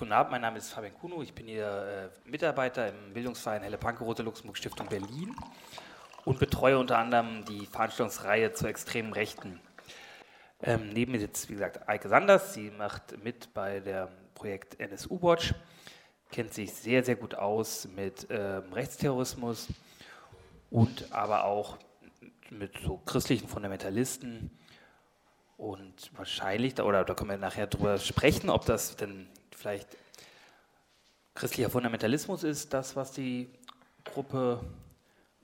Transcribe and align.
Guten 0.00 0.12
Abend, 0.12 0.30
mein 0.30 0.40
Name 0.40 0.56
ist 0.56 0.70
Fabian 0.70 0.94
Kuno. 0.94 1.20
Ich 1.20 1.34
bin 1.34 1.46
hier 1.46 2.10
äh, 2.26 2.30
Mitarbeiter 2.30 2.88
im 2.88 3.12
Bildungsverein 3.12 3.60
Helle 3.60 3.76
Panke-Rote 3.76 4.22
Luxemburg 4.22 4.56
Stiftung 4.56 4.88
Berlin 4.88 5.36
und 6.24 6.38
betreue 6.38 6.78
unter 6.78 6.96
anderem 6.96 7.44
die 7.44 7.66
Veranstaltungsreihe 7.66 8.54
zur 8.54 8.70
extremen 8.70 9.12
Rechten. 9.12 9.60
Ähm, 10.62 10.88
neben 10.94 11.12
mir 11.12 11.20
sitzt, 11.20 11.50
wie 11.50 11.52
gesagt, 11.52 11.86
Eike 11.86 12.08
Sanders. 12.08 12.54
Sie 12.54 12.70
macht 12.70 13.22
mit 13.22 13.52
bei 13.52 13.80
dem 13.80 14.08
Projekt 14.32 14.80
NSU 14.80 15.20
Watch, 15.20 15.52
kennt 16.32 16.54
sich 16.54 16.72
sehr, 16.72 17.04
sehr 17.04 17.16
gut 17.16 17.34
aus 17.34 17.86
mit 17.94 18.26
ähm, 18.30 18.72
Rechtsterrorismus 18.72 19.68
und 20.70 21.12
aber 21.12 21.44
auch 21.44 21.76
mit 22.48 22.72
so 22.78 22.96
christlichen 23.04 23.48
Fundamentalisten. 23.48 24.50
Und 25.58 26.10
wahrscheinlich, 26.16 26.80
oder 26.80 27.04
da 27.04 27.12
können 27.12 27.28
wir 27.28 27.36
nachher 27.36 27.66
drüber 27.66 27.98
sprechen, 27.98 28.48
ob 28.48 28.64
das 28.64 28.96
denn 28.96 29.28
vielleicht 29.60 29.96
christlicher 31.34 31.70
Fundamentalismus 31.70 32.44
ist, 32.44 32.72
das, 32.72 32.96
was 32.96 33.12
die 33.12 33.50
Gruppe 34.04 34.60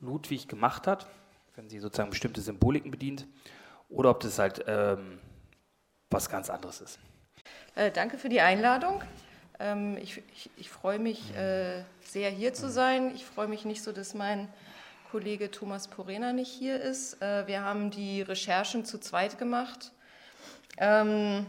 Ludwig 0.00 0.48
gemacht 0.48 0.86
hat, 0.86 1.06
wenn 1.54 1.68
sie 1.68 1.78
sozusagen 1.78 2.10
bestimmte 2.10 2.40
Symboliken 2.40 2.90
bedient, 2.90 3.26
oder 3.88 4.10
ob 4.10 4.20
das 4.20 4.38
halt 4.38 4.64
ähm, 4.66 5.18
was 6.10 6.28
ganz 6.28 6.50
anderes 6.50 6.80
ist. 6.80 6.98
Äh, 7.74 7.90
danke 7.90 8.18
für 8.18 8.28
die 8.28 8.40
Einladung. 8.40 9.02
Ähm, 9.58 9.96
ich, 9.98 10.22
ich, 10.34 10.50
ich 10.56 10.70
freue 10.70 10.98
mich 10.98 11.34
äh, 11.34 11.84
sehr, 12.02 12.30
hier 12.30 12.52
zu 12.52 12.70
sein. 12.70 13.14
Ich 13.14 13.24
freue 13.24 13.48
mich 13.48 13.64
nicht 13.64 13.82
so, 13.82 13.92
dass 13.92 14.14
mein 14.14 14.48
Kollege 15.10 15.50
Thomas 15.50 15.88
Porena 15.88 16.32
nicht 16.32 16.50
hier 16.50 16.80
ist. 16.80 17.22
Äh, 17.22 17.46
wir 17.46 17.62
haben 17.62 17.90
die 17.90 18.22
Recherchen 18.22 18.84
zu 18.84 18.98
zweit 18.98 19.38
gemacht. 19.38 19.92
Ähm, 20.78 21.46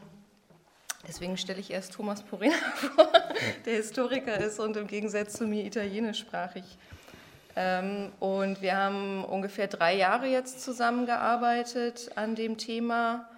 Deswegen 1.08 1.38
stelle 1.38 1.60
ich 1.60 1.72
erst 1.72 1.94
Thomas 1.94 2.22
Porena 2.22 2.56
vor, 2.76 3.10
der 3.66 3.76
Historiker 3.76 4.38
ist 4.38 4.60
und 4.60 4.76
im 4.76 4.88
Gegensatz 4.88 5.34
zu 5.34 5.48
mir 5.48 5.64
italienischsprachig. 5.64 6.66
Ähm, 7.56 8.12
und 8.20 8.62
wir 8.62 8.76
haben 8.76 9.24
ungefähr 9.24 9.68
drei 9.68 9.96
Jahre 9.96 10.28
jetzt 10.28 10.62
zusammengearbeitet 10.62 12.12
an 12.16 12.36
dem 12.36 12.58
Thema. 12.58 13.30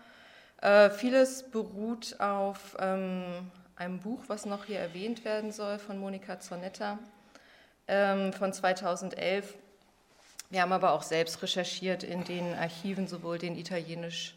Äh, 0.61 0.89
vieles 0.89 1.44
beruht 1.44 2.19
auf 2.19 2.75
ähm, 2.79 3.23
einem 3.75 3.99
Buch, 3.99 4.23
was 4.27 4.45
noch 4.45 4.66
hier 4.66 4.79
erwähnt 4.79 5.23
werden 5.23 5.51
soll, 5.51 5.79
von 5.79 5.99
Monika 5.99 6.39
Zornetta 6.39 6.97
ähm, 7.88 8.33
von 8.33 8.51
2011. 8.51 9.55
Wir 10.49 10.63
haben 10.63 10.73
aber 10.73 10.91
auch 10.91 11.03
selbst 11.03 11.41
recherchiert 11.44 12.03
in 12.03 12.23
den 12.23 12.55
Archiven, 12.55 13.07
sowohl 13.07 13.38
den 13.38 13.55
italienisch 13.55 14.35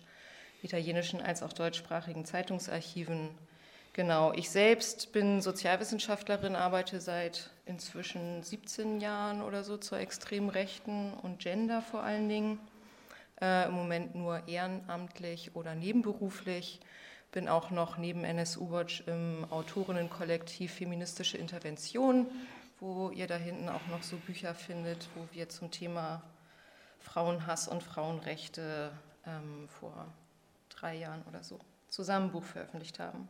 italienischen 0.62 1.20
als 1.20 1.42
auch 1.42 1.52
deutschsprachigen 1.52 2.24
Zeitungsarchiven. 2.24 3.30
Genau, 3.94 4.32
ich 4.32 4.48
selbst 4.48 5.12
bin 5.12 5.42
Sozialwissenschaftlerin, 5.42 6.56
arbeite 6.56 7.00
seit 7.00 7.50
inzwischen 7.66 8.42
17 8.42 9.00
Jahren 9.00 9.42
oder 9.42 9.64
so 9.64 9.76
zur 9.76 9.98
extremen 9.98 10.48
Rechten 10.48 11.12
und 11.12 11.40
Gender 11.40 11.82
vor 11.82 12.02
allen 12.02 12.28
Dingen. 12.28 12.58
Äh, 13.40 13.66
Im 13.66 13.74
Moment 13.74 14.14
nur 14.14 14.48
ehrenamtlich 14.48 15.54
oder 15.54 15.74
nebenberuflich. 15.74 16.80
Bin 17.32 17.48
auch 17.48 17.70
noch 17.70 17.98
neben 17.98 18.24
NSU 18.24 18.70
Watch 18.70 19.02
im 19.06 19.46
Autorinnenkollektiv 19.50 20.72
Feministische 20.72 21.36
Intervention, 21.38 22.26
wo 22.78 23.10
ihr 23.10 23.26
da 23.26 23.36
hinten 23.36 23.68
auch 23.68 23.86
noch 23.90 24.02
so 24.02 24.16
Bücher 24.16 24.54
findet, 24.54 25.08
wo 25.14 25.26
wir 25.32 25.48
zum 25.48 25.70
Thema 25.70 26.22
Frauenhass 27.00 27.68
und 27.68 27.82
Frauenrechte 27.82 28.92
ähm, 29.26 29.68
vor 29.68 30.06
drei 30.82 30.96
Jahren 30.96 31.22
oder 31.28 31.44
so 31.44 31.60
zusammen 31.88 32.26
ein 32.26 32.32
Buch 32.32 32.42
veröffentlicht 32.42 32.98
haben. 32.98 33.28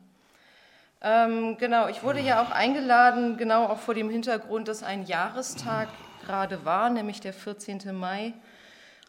Ähm, 1.03 1.59
genau, 1.59 1.89
ich 1.89 2.03
wurde 2.03 2.21
ja 2.21 2.43
auch 2.43 2.51
eingeladen, 2.51 3.37
genau 3.37 3.67
auch 3.67 3.79
vor 3.79 3.95
dem 3.95 4.09
Hintergrund, 4.09 4.69
dass 4.69 4.83
ein 4.83 5.05
Jahrestag 5.05 5.89
gerade 6.25 6.65
war, 6.65 6.89
nämlich 6.89 7.21
der 7.21 7.35
14. 7.35 7.95
Mai. 7.95 8.33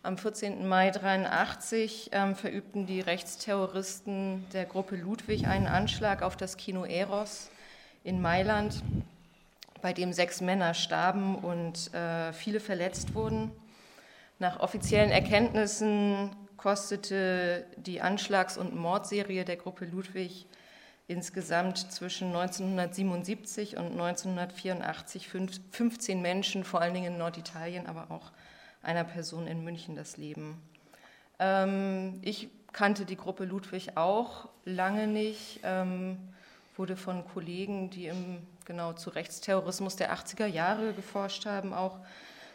Am 0.02 0.18
14. 0.18 0.68
Mai 0.68 0.88
1983 0.88 2.10
ähm, 2.12 2.36
verübten 2.36 2.86
die 2.86 3.00
Rechtsterroristen 3.00 4.46
der 4.52 4.66
Gruppe 4.66 4.98
Ludwig 4.98 5.48
einen 5.48 5.68
Anschlag 5.68 6.22
auf 6.22 6.36
das 6.36 6.58
Kino 6.58 6.84
Eros 6.84 7.50
in 8.04 8.22
Mailand, 8.22 8.84
bei 9.82 9.94
dem 9.94 10.12
sechs 10.12 10.42
Männer 10.42 10.74
starben 10.74 11.36
und 11.36 11.94
äh, 11.94 12.34
viele 12.34 12.60
verletzt 12.60 13.16
wurden. 13.16 13.52
Nach 14.40 14.60
offiziellen 14.60 15.12
Erkenntnissen 15.12 16.32
kostete 16.64 17.66
die 17.76 18.02
Anschlags- 18.02 18.58
und 18.58 18.74
Mordserie 18.74 19.44
der 19.44 19.58
Gruppe 19.58 19.84
Ludwig 19.84 20.46
insgesamt 21.08 21.92
zwischen 21.92 22.28
1977 22.28 23.76
und 23.76 23.92
1984 23.92 25.28
15 25.28 26.22
Menschen, 26.22 26.64
vor 26.64 26.80
allen 26.80 26.94
Dingen 26.94 27.16
in 27.16 27.18
Norditalien, 27.18 27.86
aber 27.86 28.10
auch 28.12 28.32
einer 28.82 29.04
Person 29.04 29.46
in 29.46 29.66
München 29.66 29.98
das 29.98 30.16
Leben. 30.16 30.62
Ähm, 31.38 32.20
ich 32.22 32.48
kannte 32.72 33.04
die 33.04 33.18
Gruppe 33.18 33.44
Ludwig 33.44 33.98
auch 33.98 34.48
lange 34.64 35.08
nicht, 35.08 35.60
ähm, 35.64 36.18
wurde 36.78 36.96
von 36.96 37.28
Kollegen, 37.28 37.90
die 37.90 38.06
im, 38.06 38.38
genau 38.64 38.94
zu 38.94 39.10
Rechtsterrorismus 39.10 39.98
der 39.98 40.14
80er 40.16 40.46
Jahre 40.46 40.94
geforscht 40.94 41.46
haben, 41.46 41.74
auch 41.74 42.00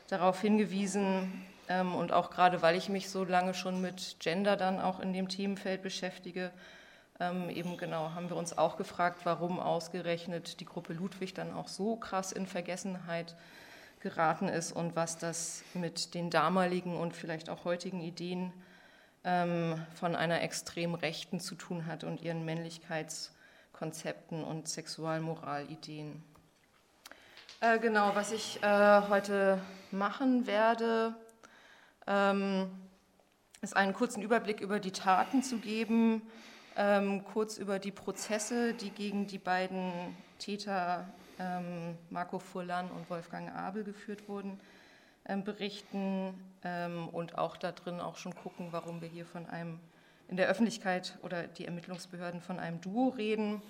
darauf 0.08 0.40
hingewiesen, 0.40 1.44
ähm, 1.68 1.94
und 1.94 2.12
auch 2.12 2.30
gerade, 2.30 2.62
weil 2.62 2.76
ich 2.76 2.88
mich 2.88 3.10
so 3.10 3.24
lange 3.24 3.54
schon 3.54 3.80
mit 3.80 4.16
Gender 4.20 4.56
dann 4.56 4.80
auch 4.80 5.00
in 5.00 5.12
dem 5.12 5.28
Themenfeld 5.28 5.82
beschäftige, 5.82 6.50
ähm, 7.20 7.50
eben 7.50 7.76
genau, 7.76 8.14
haben 8.14 8.30
wir 8.30 8.36
uns 8.36 8.56
auch 8.56 8.76
gefragt, 8.76 9.20
warum 9.24 9.58
ausgerechnet 9.58 10.60
die 10.60 10.64
Gruppe 10.64 10.92
Ludwig 10.92 11.34
dann 11.34 11.52
auch 11.52 11.68
so 11.68 11.96
krass 11.96 12.32
in 12.32 12.46
Vergessenheit 12.46 13.34
geraten 14.00 14.48
ist 14.48 14.72
und 14.72 14.94
was 14.94 15.18
das 15.18 15.64
mit 15.74 16.14
den 16.14 16.30
damaligen 16.30 16.96
und 16.96 17.14
vielleicht 17.14 17.50
auch 17.50 17.64
heutigen 17.64 18.00
Ideen 18.00 18.52
ähm, 19.24 19.84
von 19.94 20.14
einer 20.14 20.42
extrem 20.42 20.94
Rechten 20.94 21.40
zu 21.40 21.56
tun 21.56 21.86
hat 21.86 22.04
und 22.04 22.22
ihren 22.22 22.44
Männlichkeitskonzepten 22.44 24.44
und 24.44 24.68
Sexualmoralideen. 24.68 26.22
Äh, 27.60 27.80
genau, 27.80 28.14
was 28.14 28.30
ich 28.30 28.62
äh, 28.62 29.02
heute 29.08 29.60
machen 29.90 30.46
werde, 30.46 31.16
ähm, 32.08 32.70
ist 33.60 33.76
einen 33.76 33.92
kurzen 33.92 34.22
Überblick 34.22 34.60
über 34.60 34.80
die 34.80 34.92
Taten 34.92 35.42
zu 35.42 35.58
geben, 35.58 36.22
ähm, 36.76 37.24
kurz 37.24 37.58
über 37.58 37.78
die 37.78 37.90
Prozesse, 37.90 38.72
die 38.72 38.90
gegen 38.90 39.26
die 39.26 39.38
beiden 39.38 39.92
Täter 40.38 41.08
ähm, 41.38 41.98
Marco 42.10 42.38
Furlan 42.38 42.90
und 42.90 43.10
Wolfgang 43.10 43.54
Abel 43.54 43.84
geführt 43.84 44.28
wurden, 44.28 44.58
ähm, 45.26 45.44
berichten 45.44 46.34
ähm, 46.64 47.08
und 47.08 47.36
auch 47.36 47.56
da 47.56 47.72
drin 47.72 48.00
auch 48.00 48.16
schon 48.16 48.34
gucken, 48.34 48.68
warum 48.70 49.00
wir 49.00 49.08
hier 49.08 49.26
von 49.26 49.46
einem 49.46 49.78
in 50.28 50.36
der 50.36 50.48
Öffentlichkeit 50.48 51.18
oder 51.22 51.46
die 51.46 51.64
Ermittlungsbehörden 51.64 52.40
von 52.40 52.58
einem 52.58 52.80
Duo 52.80 53.08
reden. 53.08 53.62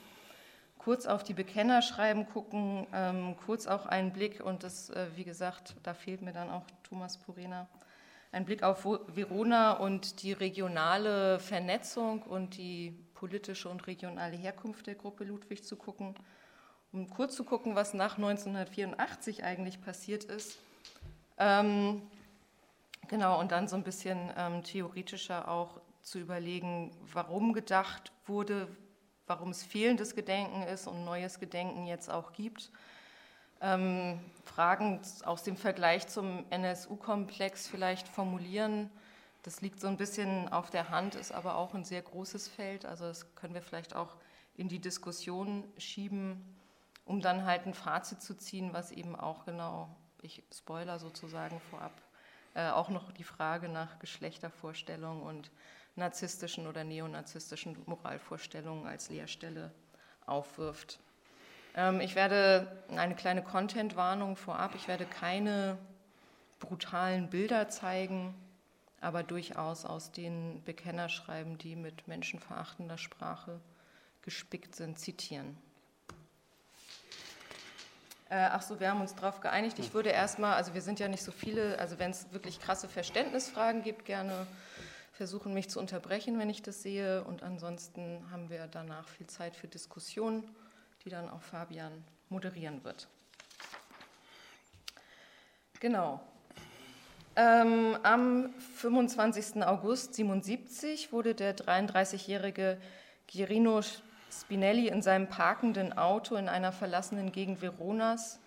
Kurz 0.77 1.07
auf 1.07 1.25
die 1.25 1.35
Bekennerschreiben 1.35 2.29
gucken, 2.29 2.87
ähm, 2.93 3.37
kurz 3.47 3.67
auch 3.67 3.87
einen 3.87 4.13
Blick 4.13 4.45
und 4.45 4.65
das, 4.65 4.91
äh, 4.91 5.07
wie 5.17 5.25
gesagt, 5.25 5.77
da 5.83 5.95
fehlt 5.95 6.23
mir 6.23 6.33
dann 6.33 6.51
auch 6.51 6.65
Thomas 6.83 7.17
Purena 7.17 7.69
ein 8.33 8.45
Blick 8.45 8.63
auf 8.63 8.85
Verona 8.85 9.73
und 9.73 10.23
die 10.23 10.33
regionale 10.33 11.39
Vernetzung 11.41 12.23
und 12.23 12.57
die 12.57 12.95
politische 13.15 13.69
und 13.69 13.87
regionale 13.87 14.37
Herkunft 14.37 14.87
der 14.87 14.95
Gruppe 14.95 15.25
Ludwig 15.25 15.65
zu 15.65 15.77
gucken, 15.77 16.15
um 16.93 17.09
kurz 17.09 17.35
zu 17.35 17.45
gucken, 17.45 17.75
was 17.75 17.95
nach 17.95 18.17
1984 18.17 19.45
eigentlich 19.45 19.81
passiert 19.81 20.25
ist. 20.25 20.59
Ähm, 21.39 22.03
genau, 23.09 23.41
und 23.41 23.53
dann 23.53 23.67
so 23.69 23.77
ein 23.77 23.83
bisschen 23.83 24.31
ähm, 24.37 24.63
theoretischer 24.63 25.49
auch 25.49 25.81
zu 26.03 26.19
überlegen, 26.19 26.93
warum 27.13 27.53
gedacht 27.53 28.13
wurde, 28.27 28.69
warum 29.27 29.51
es 29.51 29.63
fehlendes 29.63 30.15
Gedenken 30.15 30.63
ist 30.63 30.87
und 30.87 31.05
neues 31.05 31.39
Gedenken 31.39 31.87
jetzt 31.87 32.11
auch 32.11 32.33
gibt 32.33 32.71
ähm, 33.61 34.21
Fragen 34.45 35.01
aus 35.25 35.43
dem 35.43 35.57
Vergleich 35.57 36.09
zum 36.09 36.45
NSU-Komplex 36.51 37.69
vielleicht 37.69 38.09
formulieren. 38.09 38.91
Das 39.43 39.61
liegt 39.61 39.81
so 39.81 39.87
ein 39.87 39.97
bisschen 39.97 40.49
auf 40.49 40.71
der 40.71 40.91
Hand, 40.91 41.15
ist 41.15 41.33
aber 41.33 41.57
auch 41.57 41.75
ein 41.75 41.85
sehr 41.85 42.03
großes 42.03 42.49
Feld. 42.49 42.85
Also 42.85 43.05
das 43.05 43.35
können 43.35 43.55
wir 43.55 43.63
vielleicht 43.63 43.95
auch 43.95 44.17
in 44.57 44.69
die 44.69 44.81
Diskussion 44.81 45.65
schieben, 45.79 46.45
um 47.05 47.21
dann 47.21 47.45
halt 47.45 47.67
ein 47.67 47.75
Fazit 47.75 48.21
zu 48.21 48.35
ziehen, 48.37 48.73
was 48.73 48.91
eben 48.91 49.17
auch 49.17 49.45
genau, 49.45 49.89
ich 50.21 50.43
spoiler 50.53 50.99
sozusagen 50.99 51.61
vorab, 51.71 51.93
äh, 52.55 52.69
auch 52.71 52.89
noch 52.89 53.13
die 53.13 53.25
Frage 53.25 53.69
nach 53.69 53.99
Geschlechtervorstellungen 54.01 55.23
und 55.23 55.51
narzisstischen 55.95 56.67
oder 56.67 56.85
neonazistischen 56.85 57.77
Moralvorstellungen 57.87 58.87
als 58.87 59.11
Leerstelle 59.11 59.73
aufwirft. 60.27 60.99
Ähm, 61.75 62.01
ich 62.01 62.15
werde 62.15 62.67
eine 62.97 63.15
kleine 63.15 63.43
Content-Warnung 63.43 64.37
vorab. 64.37 64.75
Ich 64.75 64.89
werde 64.89 65.07
keine 65.07 65.79
brutalen 66.59 67.31
Bilder 67.31 67.69
zeigen, 67.69 68.35
aber 69.01 69.23
durchaus 69.23 69.85
aus 69.85 70.13
den 70.13 70.63
Bekennerschreiben, 70.65 71.59
die 71.59 71.77
mit 71.77 72.09
menschenverachtender 72.09 72.99
Sprache 72.99 73.61
gespickt 74.23 74.75
sind, 74.75 74.99
zitieren. 74.99 75.57
Äh, 78.31 78.49
ach 78.53 78.61
so, 78.61 78.79
wir 78.79 78.91
haben 78.91 79.01
uns 79.01 79.15
darauf 79.15 79.41
geeinigt. 79.41 79.79
Ich 79.79 79.95
würde 79.95 80.11
erstmal, 80.11 80.55
also 80.55 80.75
wir 80.75 80.83
sind 80.83 81.01
ja 81.01 81.09
nicht 81.09 81.23
so 81.23 81.33
viele, 81.33 81.79
also 81.79 81.99
wenn 81.99 82.11
es 82.11 82.31
wirklich 82.33 82.61
krasse 82.61 82.89
Verständnisfragen 82.89 83.83
gibt, 83.83 84.05
gerne 84.05 84.47
versuchen, 85.13 85.55
mich 85.55 85.71
zu 85.71 85.81
unterbrechen, 85.81 86.39
wenn 86.39 86.51
ich 86.51 86.63
das 86.63 86.83
sehe. 86.83 87.25
Und 87.25 87.43
ansonsten 87.43 88.23
haben 88.31 88.51
wir 88.51 88.67
danach 88.67 89.09
viel 89.09 89.27
Zeit 89.29 89.57
für 89.57 89.67
Diskussionen, 89.67 90.45
die 91.09 91.15
dann 91.15 91.31
auch 91.31 91.41
Fabian 91.41 92.05
moderieren 92.29 92.85
wird. 92.85 93.09
Genau. 95.81 96.21
Ähm, 97.35 97.97
am 98.03 98.53
25. 98.77 99.63
August 99.63 100.19
1977 100.19 101.11
wurde 101.11 101.35
der 101.35 101.57
33-jährige 101.57 102.77
Girino 103.27 103.81
Spinelli 104.31 104.89
in 104.89 105.01
seinem 105.01 105.31
parkenden 105.31 105.97
Auto 105.97 106.37
in 106.37 106.51
einer 106.51 106.73
verlassenen 106.73 107.33
Gegend 107.33 107.63
Veronas 107.63 108.39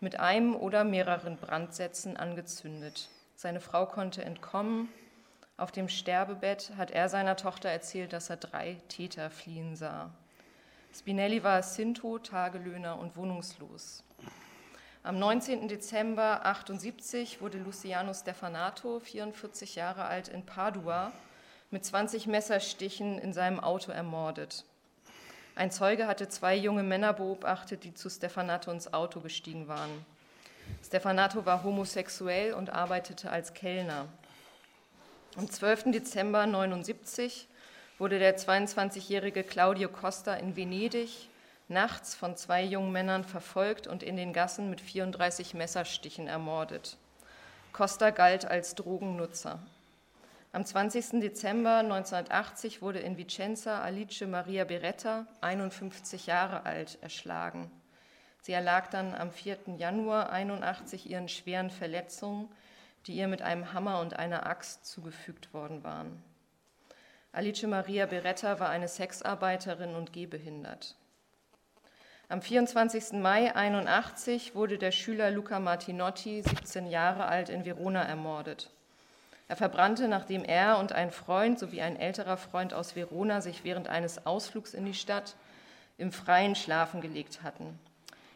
mit 0.00 0.20
einem 0.20 0.54
oder 0.54 0.84
mehreren 0.84 1.38
Brandsätzen 1.38 2.18
angezündet. 2.18 3.08
Seine 3.36 3.60
Frau 3.60 3.86
konnte 3.86 4.22
entkommen. 4.22 4.90
Auf 5.56 5.72
dem 5.72 5.88
Sterbebett 5.88 6.72
hat 6.76 6.90
er 6.90 7.08
seiner 7.08 7.36
Tochter 7.36 7.70
erzählt, 7.70 8.12
dass 8.12 8.28
er 8.28 8.36
drei 8.36 8.76
Täter 8.88 9.30
fliehen 9.30 9.76
sah. 9.76 10.10
Spinelli 10.94 11.42
war 11.42 11.62
Sinto, 11.62 12.18
Tagelöhner 12.18 12.98
und 12.98 13.16
wohnungslos. 13.16 14.04
Am 15.02 15.18
19. 15.18 15.66
Dezember 15.66 16.44
1978 16.44 17.40
wurde 17.40 17.58
Luciano 17.58 18.12
Stefanato, 18.12 19.00
44 19.00 19.74
Jahre 19.74 20.04
alt, 20.04 20.28
in 20.28 20.44
Padua 20.44 21.10
mit 21.70 21.84
20 21.84 22.26
Messerstichen 22.26 23.18
in 23.18 23.32
seinem 23.32 23.58
Auto 23.58 23.90
ermordet. 23.90 24.64
Ein 25.54 25.70
Zeuge 25.70 26.06
hatte 26.06 26.28
zwei 26.28 26.54
junge 26.54 26.82
Männer 26.82 27.14
beobachtet, 27.14 27.84
die 27.84 27.94
zu 27.94 28.10
Stefanato 28.10 28.70
ins 28.70 28.92
Auto 28.92 29.20
gestiegen 29.20 29.68
waren. 29.68 30.04
Stefanato 30.84 31.46
war 31.46 31.64
homosexuell 31.64 32.52
und 32.52 32.70
arbeitete 32.70 33.30
als 33.30 33.54
Kellner. 33.54 34.08
Am 35.36 35.50
12. 35.50 35.84
Dezember 35.92 36.40
1979 36.40 37.48
wurde 38.02 38.18
der 38.18 38.36
22-jährige 38.36 39.44
Claudio 39.44 39.88
Costa 39.88 40.34
in 40.34 40.56
Venedig 40.56 41.28
nachts 41.68 42.16
von 42.16 42.36
zwei 42.36 42.64
jungen 42.64 42.90
Männern 42.90 43.22
verfolgt 43.22 43.86
und 43.86 44.02
in 44.02 44.16
den 44.16 44.32
Gassen 44.32 44.68
mit 44.70 44.80
34 44.80 45.54
Messerstichen 45.54 46.26
ermordet. 46.26 46.96
Costa 47.72 48.10
galt 48.10 48.44
als 48.44 48.74
Drogennutzer. 48.74 49.60
Am 50.50 50.64
20. 50.64 51.20
Dezember 51.20 51.76
1980 51.76 52.82
wurde 52.82 52.98
in 52.98 53.16
Vicenza 53.16 53.80
Alice 53.80 54.26
Maria 54.26 54.64
Beretta, 54.64 55.28
51 55.40 56.26
Jahre 56.26 56.66
alt, 56.66 56.98
erschlagen. 57.02 57.70
Sie 58.40 58.50
erlag 58.50 58.88
dann 58.88 59.14
am 59.14 59.30
4. 59.30 59.58
Januar 59.76 60.30
81 60.30 61.08
ihren 61.08 61.28
schweren 61.28 61.70
Verletzungen, 61.70 62.48
die 63.06 63.12
ihr 63.12 63.28
mit 63.28 63.42
einem 63.42 63.72
Hammer 63.72 64.00
und 64.00 64.18
einer 64.18 64.44
Axt 64.46 64.86
zugefügt 64.86 65.54
worden 65.54 65.84
waren. 65.84 66.31
Alice 67.34 67.62
Maria 67.62 68.04
Beretta 68.04 68.60
war 68.60 68.68
eine 68.68 68.88
Sexarbeiterin 68.88 69.94
und 69.94 70.12
gehbehindert. 70.12 70.96
Am 72.28 72.42
24. 72.42 73.14
Mai 73.14 73.56
81 73.56 74.54
wurde 74.54 74.76
der 74.76 74.92
Schüler 74.92 75.30
Luca 75.30 75.58
Martinotti, 75.58 76.42
17 76.42 76.86
Jahre 76.86 77.24
alt, 77.24 77.48
in 77.48 77.64
Verona 77.64 78.02
ermordet. 78.02 78.68
Er 79.48 79.56
verbrannte, 79.56 80.08
nachdem 80.08 80.44
er 80.44 80.78
und 80.78 80.92
ein 80.92 81.10
Freund 81.10 81.58
sowie 81.58 81.80
ein 81.80 81.96
älterer 81.98 82.36
Freund 82.36 82.74
aus 82.74 82.96
Verona 82.96 83.40
sich 83.40 83.64
während 83.64 83.88
eines 83.88 84.26
Ausflugs 84.26 84.74
in 84.74 84.84
die 84.84 84.92
Stadt 84.92 85.34
im 85.96 86.12
Freien 86.12 86.54
schlafen 86.54 87.00
gelegt 87.00 87.42
hatten. 87.42 87.78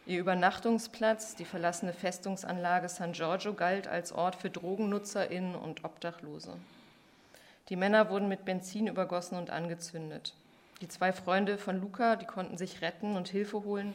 Ihr 0.07 0.21
Übernachtungsplatz, 0.21 1.35
die 1.35 1.45
verlassene 1.45 1.93
Festungsanlage 1.93 2.89
San 2.89 3.13
Giorgio, 3.13 3.53
galt 3.53 3.89
als 3.89 4.13
Ort 4.13 4.37
für 4.37 4.49
DrogennutzerInnen 4.49 5.55
und 5.55 5.85
Obdachlose. 5.85 6.55
Die 7.69 7.77
Männer 7.77 8.11
wurden 8.11 8.29
mit 8.29 8.45
Benzin 8.45 8.87
übergossen 8.87 9.37
und 9.37 9.51
angezündet. 9.51 10.35
Die 10.81 10.89
zwei 10.89 11.13
Freunde 11.13 11.59
von 11.59 11.81
Luca, 11.81 12.17
die 12.17 12.27
konnten 12.27 12.57
sich 12.57 12.81
retten 12.83 13.17
und 13.17 13.29
Hilfe 13.29 13.65
holen, 13.65 13.95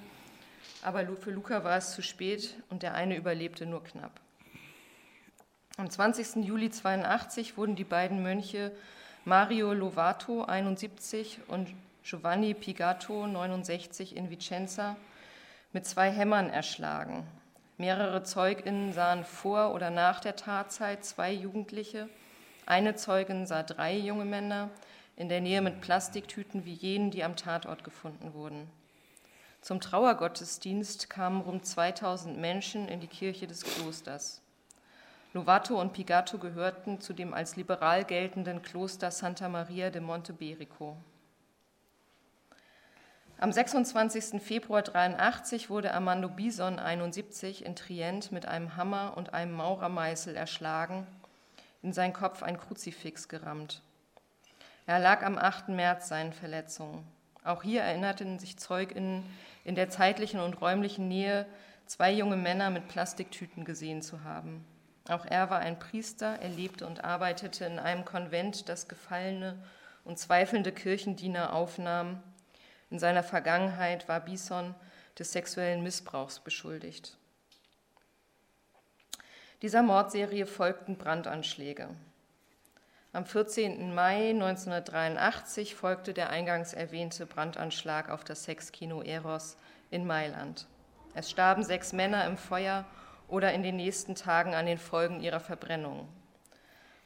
aber 0.81 1.05
für 1.15 1.31
Luca 1.31 1.63
war 1.63 1.77
es 1.77 1.93
zu 1.93 2.01
spät 2.01 2.55
und 2.69 2.83
der 2.83 2.95
eine 2.95 3.15
überlebte 3.15 3.65
nur 3.65 3.83
knapp. 3.83 4.19
Am 5.77 5.89
20. 5.89 6.43
Juli 6.43 6.69
82 6.69 7.57
wurden 7.57 7.75
die 7.75 7.83
beiden 7.83 8.21
Mönche 8.21 8.71
Mario 9.23 9.73
Lovato 9.73 10.43
71 10.43 11.39
und 11.47 11.69
Giovanni 12.03 12.53
Pigato 12.55 13.25
69 13.25 14.15
in 14.17 14.29
Vicenza 14.29 14.97
mit 15.71 15.85
zwei 15.85 16.11
Hämmern 16.11 16.49
erschlagen. 16.49 17.25
Mehrere 17.77 18.23
Zeuginnen 18.23 18.91
sahen 18.91 19.23
vor 19.23 19.73
oder 19.73 19.91
nach 19.91 20.19
der 20.19 20.35
Tatzeit 20.35 21.05
zwei 21.05 21.31
Jugendliche. 21.31 22.09
Eine 22.71 22.95
Zeugin 22.95 23.45
sah 23.45 23.63
drei 23.63 23.97
junge 23.97 24.23
Männer, 24.23 24.69
in 25.17 25.27
der 25.27 25.41
Nähe 25.41 25.61
mit 25.61 25.81
Plastiktüten 25.81 26.63
wie 26.63 26.71
jenen, 26.71 27.11
die 27.11 27.21
am 27.21 27.35
Tatort 27.35 27.83
gefunden 27.83 28.33
wurden. 28.33 28.69
Zum 29.59 29.81
Trauergottesdienst 29.81 31.09
kamen 31.09 31.41
rund 31.41 31.65
2000 31.65 32.37
Menschen 32.37 32.87
in 32.87 33.01
die 33.01 33.09
Kirche 33.09 33.45
des 33.45 33.63
Klosters. 33.65 34.41
Lovato 35.33 35.81
und 35.81 35.91
Pigato 35.91 36.37
gehörten 36.37 37.01
zu 37.01 37.11
dem 37.11 37.33
als 37.33 37.57
liberal 37.57 38.05
geltenden 38.05 38.61
Kloster 38.61 39.11
Santa 39.11 39.49
Maria 39.49 39.89
de 39.89 39.99
Monteberico. 39.99 40.95
Am 43.37 43.51
26. 43.51 44.41
Februar 44.41 44.79
1983 44.79 45.69
wurde 45.69 45.93
Armando 45.93 46.29
Bison 46.29 46.79
71 46.79 47.65
in 47.65 47.75
Trient 47.75 48.31
mit 48.31 48.45
einem 48.45 48.77
Hammer 48.77 49.17
und 49.17 49.33
einem 49.33 49.51
Maurermeißel 49.51 50.37
erschlagen, 50.37 51.05
in 51.81 51.93
seinen 51.93 52.13
Kopf 52.13 52.43
ein 52.43 52.57
Kruzifix 52.57 53.27
gerammt. 53.27 53.81
Er 54.85 54.99
lag 54.99 55.23
am 55.23 55.37
8. 55.37 55.69
März 55.69 56.07
seinen 56.07 56.33
Verletzungen. 56.33 57.05
Auch 57.43 57.63
hier 57.63 57.81
erinnerten 57.81 58.39
sich 58.39 58.57
ZeugInnen 58.57 59.23
in 59.63 59.75
der 59.75 59.89
zeitlichen 59.89 60.39
und 60.39 60.61
räumlichen 60.61 61.07
Nähe, 61.07 61.45
zwei 61.85 62.11
junge 62.11 62.37
Männer 62.37 62.69
mit 62.69 62.87
Plastiktüten 62.87 63.65
gesehen 63.65 64.01
zu 64.01 64.23
haben. 64.23 64.65
Auch 65.09 65.25
er 65.25 65.49
war 65.49 65.59
ein 65.59 65.79
Priester, 65.79 66.37
er 66.39 66.49
lebte 66.49 66.85
und 66.85 67.03
arbeitete 67.03 67.65
in 67.65 67.79
einem 67.79 68.05
Konvent, 68.05 68.69
das 68.69 68.87
gefallene 68.87 69.57
und 70.03 70.19
zweifelnde 70.19 70.71
Kirchendiener 70.71 71.53
aufnahm. 71.53 72.21
In 72.89 72.99
seiner 72.99 73.23
Vergangenheit 73.23 74.07
war 74.07 74.19
Bison 74.19 74.75
des 75.17 75.31
sexuellen 75.31 75.83
Missbrauchs 75.83 76.39
beschuldigt. 76.39 77.17
Dieser 79.61 79.83
Mordserie 79.83 80.47
folgten 80.47 80.97
Brandanschläge. 80.97 81.89
Am 83.13 83.27
14. 83.27 83.93
Mai 83.93 84.31
1983 84.31 85.75
folgte 85.75 86.15
der 86.15 86.31
eingangs 86.31 86.73
erwähnte 86.73 87.27
Brandanschlag 87.27 88.09
auf 88.09 88.23
das 88.23 88.45
Sexkino 88.45 89.03
Eros 89.03 89.57
in 89.91 90.07
Mailand. 90.07 90.65
Es 91.13 91.29
starben 91.29 91.63
sechs 91.63 91.93
Männer 91.93 92.25
im 92.25 92.37
Feuer 92.37 92.85
oder 93.27 93.53
in 93.53 93.61
den 93.61 93.75
nächsten 93.75 94.15
Tagen 94.15 94.55
an 94.55 94.65
den 94.65 94.79
Folgen 94.79 95.19
ihrer 95.19 95.39
Verbrennung. 95.39 96.09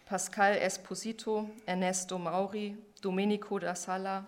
Pascal 0.06 0.56
Esposito, 0.56 1.50
Ernesto 1.66 2.18
Mauri, 2.18 2.78
Domenico 3.02 3.60
da 3.60 3.76
Sala, 3.76 4.24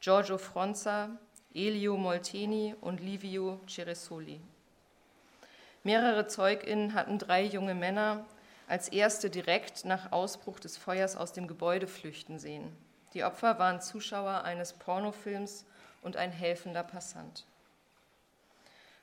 Giorgio 0.00 0.38
Fronza, 0.38 1.10
Elio 1.52 1.98
Molteni 1.98 2.74
und 2.80 3.00
Livio 3.00 3.60
Ceresoli. 3.68 4.40
Mehrere 5.88 6.26
ZeugInnen 6.26 6.92
hatten 6.92 7.18
drei 7.18 7.42
junge 7.44 7.74
Männer, 7.74 8.26
als 8.66 8.90
erste 8.90 9.30
direkt 9.30 9.86
nach 9.86 10.12
Ausbruch 10.12 10.60
des 10.60 10.76
Feuers 10.76 11.16
aus 11.16 11.32
dem 11.32 11.48
Gebäude 11.48 11.86
flüchten 11.86 12.38
sehen. 12.38 12.76
Die 13.14 13.24
Opfer 13.24 13.58
waren 13.58 13.80
Zuschauer 13.80 14.44
eines 14.44 14.74
Pornofilms 14.74 15.64
und 16.02 16.18
ein 16.18 16.30
helfender 16.30 16.82
Passant. 16.82 17.46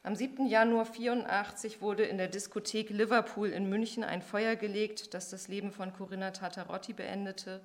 Am 0.04 0.16
7. 0.16 0.46
Januar 0.46 0.86
1984 0.86 1.82
wurde 1.82 2.04
in 2.04 2.20
der 2.20 2.28
Diskothek 2.28 2.92
Liverpool 2.92 3.50
in 3.50 3.68
München 3.68 4.04
ein 4.04 4.22
Feuer 4.22 4.56
gelegt, 4.56 5.16
das 5.16 5.32
das 5.32 5.48
Leben 5.48 5.72
von 5.72 5.92
Corinna 5.92 6.30
Tatarotti 6.30 6.94
beendete 6.94 7.62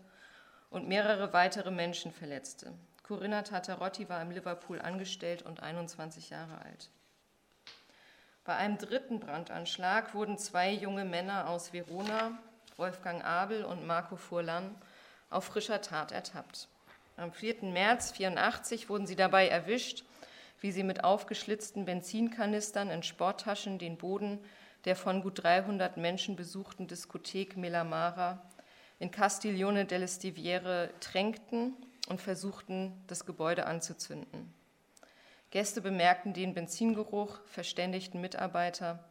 und 0.71 0.89
mehrere 0.89 1.35
weitere 1.35 1.71
Menschen 1.71 2.11
verletzte. 2.11 2.73
Corinna 3.03 3.43
Tatarotti 3.43 4.09
war 4.09 4.23
im 4.23 4.31
Liverpool 4.31 4.81
angestellt 4.81 5.43
und 5.43 5.63
21 5.63 6.31
Jahre 6.31 6.63
alt. 6.63 6.89
Bei 8.45 8.57
einem 8.57 8.79
dritten 8.79 9.21
Brandanschlag 9.21 10.15
wurden 10.15 10.39
zwei 10.39 10.73
junge 10.73 11.05
Männer 11.05 11.49
aus 11.49 11.73
Verona, 11.73 12.39
Wolfgang 12.77 13.25
Abel 13.25 13.65
und 13.65 13.87
Marco 13.87 14.17
Furlan, 14.17 14.75
auf 15.29 15.45
frischer 15.45 15.83
Tat 15.83 16.11
ertappt. 16.11 16.69
Am 17.17 17.33
4. 17.33 17.65
März 17.65 18.13
1984 18.13 18.89
wurden 18.89 19.07
sie 19.07 19.17
dabei 19.17 19.49
erwischt, 19.49 20.05
wie 20.61 20.73
sie 20.73 20.83
mit 20.83 21.05
aufgeschlitzten 21.05 21.85
Benzinkanistern 21.85 22.91
in 22.91 23.03
Sporttaschen 23.03 23.79
den 23.79 23.97
Boden 23.97 24.39
der 24.85 24.97
von 24.97 25.23
gut 25.23 25.43
300 25.43 25.97
Menschen 25.97 26.37
besuchten 26.37 26.87
Diskothek 26.87 27.57
Melamara 27.57 28.43
in 28.99 29.11
Castiglione 29.11 29.85
delle 29.85 30.09
Stiviere 30.09 30.91
tränkten 31.01 31.75
und 32.09 32.21
versuchten, 32.21 32.93
das 33.07 33.25
Gebäude 33.27 33.67
anzuzünden. 33.67 34.53
Gäste 35.51 35.81
bemerkten 35.81 36.33
den 36.33 36.55
Benzingeruch, 36.55 37.41
verständigten 37.47 38.21
Mitarbeiter. 38.21 39.05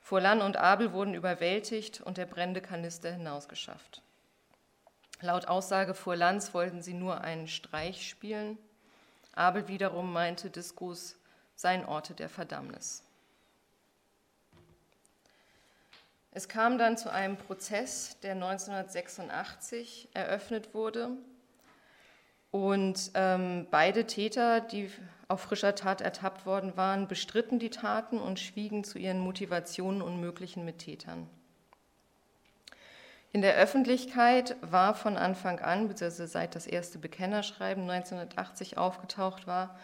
Furlan 0.00 0.40
und 0.40 0.56
Abel 0.56 0.92
wurden 0.92 1.14
überwältigt 1.14 2.00
und 2.00 2.16
der 2.16 2.26
brennende 2.26 2.60
Kanister 2.60 3.12
hinausgeschafft. 3.12 4.02
Laut 5.20 5.46
Aussage 5.46 5.94
Furlans 5.94 6.54
wollten 6.54 6.82
sie 6.82 6.94
nur 6.94 7.20
einen 7.20 7.48
Streich 7.48 8.08
spielen. 8.08 8.58
Abel 9.34 9.68
wiederum 9.68 10.12
meinte, 10.12 10.50
Diskos 10.50 11.16
seien 11.54 11.84
Orte 11.84 12.14
der 12.14 12.28
Verdammnis. 12.28 13.02
Es 16.32 16.48
kam 16.48 16.78
dann 16.78 16.98
zu 16.98 17.12
einem 17.12 17.36
Prozess, 17.36 18.18
der 18.20 18.32
1986 18.32 20.08
eröffnet 20.14 20.74
wurde. 20.74 21.10
Und 22.50 23.10
ähm, 23.14 23.66
beide 23.70 24.06
Täter, 24.06 24.60
die 24.60 24.90
auf 25.28 25.40
frischer 25.40 25.74
Tat 25.74 26.00
ertappt 26.00 26.46
worden 26.46 26.76
waren, 26.76 27.08
bestritten 27.08 27.58
die 27.58 27.70
Taten 27.70 28.18
und 28.18 28.40
schwiegen 28.40 28.84
zu 28.84 28.98
ihren 28.98 29.18
Motivationen 29.18 30.02
und 30.02 30.20
möglichen 30.20 30.64
Mittätern. 30.64 31.28
In 33.32 33.42
der 33.42 33.56
Öffentlichkeit 33.56 34.56
war 34.60 34.94
von 34.94 35.16
Anfang 35.16 35.58
an, 35.58 35.88
beziehungsweise 35.88 36.28
seit 36.28 36.54
das 36.54 36.68
erste 36.68 36.98
Bekennerschreiben 36.98 37.82
1980 37.90 38.78
aufgetaucht 38.78 39.48
war, 39.48 39.76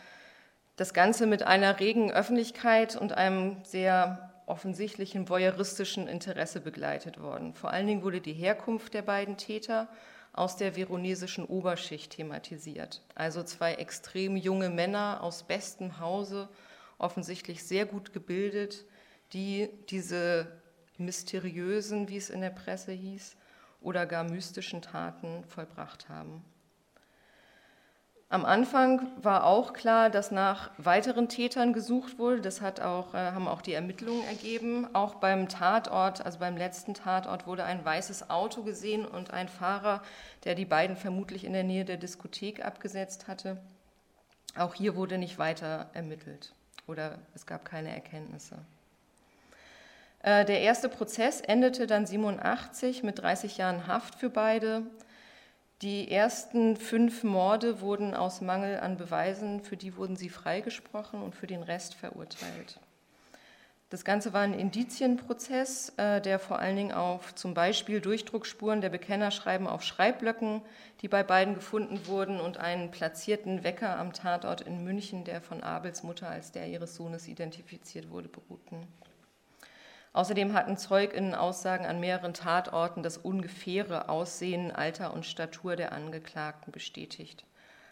das 0.76 0.94
Ganze 0.94 1.26
mit 1.26 1.42
einer 1.42 1.80
regen 1.80 2.12
Öffentlichkeit 2.12 2.94
und 2.94 3.12
einem 3.12 3.56
sehr 3.64 4.30
offensichtlichen 4.46 5.28
voyeuristischen 5.28 6.06
Interesse 6.06 6.60
begleitet 6.60 7.20
worden. 7.20 7.54
Vor 7.54 7.70
allen 7.70 7.86
Dingen 7.86 8.02
wurde 8.02 8.20
die 8.20 8.32
Herkunft 8.32 8.94
der 8.94 9.02
beiden 9.02 9.36
Täter 9.36 9.88
aus 10.32 10.56
der 10.56 10.76
veronesischen 10.76 11.44
Oberschicht 11.44 12.12
thematisiert. 12.12 13.02
Also 13.14 13.42
zwei 13.42 13.74
extrem 13.74 14.36
junge 14.36 14.70
Männer 14.70 15.22
aus 15.22 15.42
bestem 15.42 15.98
Hause, 15.98 16.48
offensichtlich 16.98 17.64
sehr 17.64 17.86
gut 17.86 18.12
gebildet, 18.12 18.84
die 19.32 19.68
diese 19.88 20.46
mysteriösen, 20.98 22.08
wie 22.08 22.16
es 22.16 22.30
in 22.30 22.40
der 22.40 22.50
Presse 22.50 22.92
hieß, 22.92 23.36
oder 23.80 24.06
gar 24.06 24.24
mystischen 24.24 24.82
Taten 24.82 25.44
vollbracht 25.44 26.08
haben. 26.08 26.44
Am 28.32 28.44
Anfang 28.44 29.08
war 29.20 29.42
auch 29.42 29.72
klar, 29.72 30.08
dass 30.08 30.30
nach 30.30 30.70
weiteren 30.78 31.28
Tätern 31.28 31.72
gesucht 31.72 32.16
wurde. 32.20 32.40
Das 32.40 32.60
hat 32.60 32.78
auch, 32.80 33.12
äh, 33.12 33.32
haben 33.32 33.48
auch 33.48 33.60
die 33.60 33.72
Ermittlungen 33.72 34.24
ergeben. 34.28 34.86
Auch 34.92 35.16
beim 35.16 35.48
Tatort, 35.48 36.24
also 36.24 36.38
beim 36.38 36.56
letzten 36.56 36.94
Tatort, 36.94 37.48
wurde 37.48 37.64
ein 37.64 37.84
weißes 37.84 38.30
Auto 38.30 38.62
gesehen 38.62 39.04
und 39.04 39.32
ein 39.32 39.48
Fahrer, 39.48 40.00
der 40.44 40.54
die 40.54 40.64
beiden 40.64 40.96
vermutlich 40.96 41.44
in 41.44 41.52
der 41.52 41.64
Nähe 41.64 41.84
der 41.84 41.96
Diskothek 41.96 42.64
abgesetzt 42.64 43.26
hatte. 43.26 43.56
Auch 44.56 44.74
hier 44.74 44.94
wurde 44.94 45.18
nicht 45.18 45.38
weiter 45.38 45.90
ermittelt 45.92 46.52
oder 46.86 47.18
es 47.34 47.46
gab 47.46 47.64
keine 47.64 47.92
Erkenntnisse. 47.92 48.58
Äh, 50.22 50.44
der 50.44 50.60
erste 50.60 50.88
Prozess 50.88 51.40
endete 51.40 51.88
dann 51.88 52.06
87 52.06 53.02
mit 53.02 53.18
30 53.18 53.56
Jahren 53.56 53.88
Haft 53.88 54.14
für 54.14 54.30
beide. 54.30 54.82
Die 55.82 56.10
ersten 56.10 56.76
fünf 56.76 57.24
Morde 57.24 57.80
wurden 57.80 58.14
aus 58.14 58.42
Mangel 58.42 58.80
an 58.80 58.98
Beweisen, 58.98 59.62
für 59.62 59.78
die 59.78 59.96
wurden 59.96 60.14
sie 60.14 60.28
freigesprochen 60.28 61.22
und 61.22 61.34
für 61.34 61.46
den 61.46 61.62
Rest 61.62 61.94
verurteilt. 61.94 62.78
Das 63.88 64.04
Ganze 64.04 64.34
war 64.34 64.42
ein 64.42 64.52
Indizienprozess, 64.52 65.94
äh, 65.96 66.20
der 66.20 66.38
vor 66.38 66.58
allen 66.58 66.76
Dingen 66.76 66.92
auf 66.92 67.34
zum 67.34 67.54
Beispiel 67.54 68.02
Durchdruckspuren 68.02 68.82
der 68.82 68.90
Bekennerschreiben 68.90 69.66
auf 69.66 69.82
Schreibblöcken, 69.82 70.60
die 71.00 71.08
bei 71.08 71.22
beiden 71.22 71.54
gefunden 71.54 72.06
wurden, 72.06 72.40
und 72.40 72.58
einen 72.58 72.90
platzierten 72.90 73.64
Wecker 73.64 73.98
am 73.98 74.12
Tatort 74.12 74.60
in 74.60 74.84
München, 74.84 75.24
der 75.24 75.40
von 75.40 75.62
Abels 75.62 76.02
Mutter 76.02 76.28
als 76.28 76.52
der 76.52 76.68
ihres 76.68 76.94
Sohnes 76.94 77.26
identifiziert 77.26 78.10
wurde, 78.10 78.28
beruhten. 78.28 78.86
Außerdem 80.12 80.54
hatten 80.54 80.76
ZeugInnen 80.76 81.34
Aussagen 81.34 81.86
an 81.86 82.00
mehreren 82.00 82.34
Tatorten 82.34 83.02
das 83.02 83.16
ungefähre 83.16 84.08
Aussehen, 84.08 84.72
Alter 84.72 85.14
und 85.14 85.24
Statur 85.24 85.76
der 85.76 85.92
Angeklagten 85.92 86.72
bestätigt. 86.72 87.44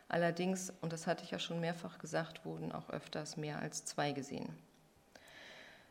Allerdings, 0.09 0.73
und 0.81 0.93
das 0.93 1.07
hatte 1.07 1.23
ich 1.23 1.31
ja 1.31 1.39
schon 1.39 1.61
mehrfach 1.61 1.99
gesagt, 1.99 2.45
wurden 2.45 2.73
auch 2.73 2.91
öfters 2.91 3.37
mehr 3.37 3.61
als 3.61 3.85
zwei 3.85 4.13
gesehen. 4.13 4.49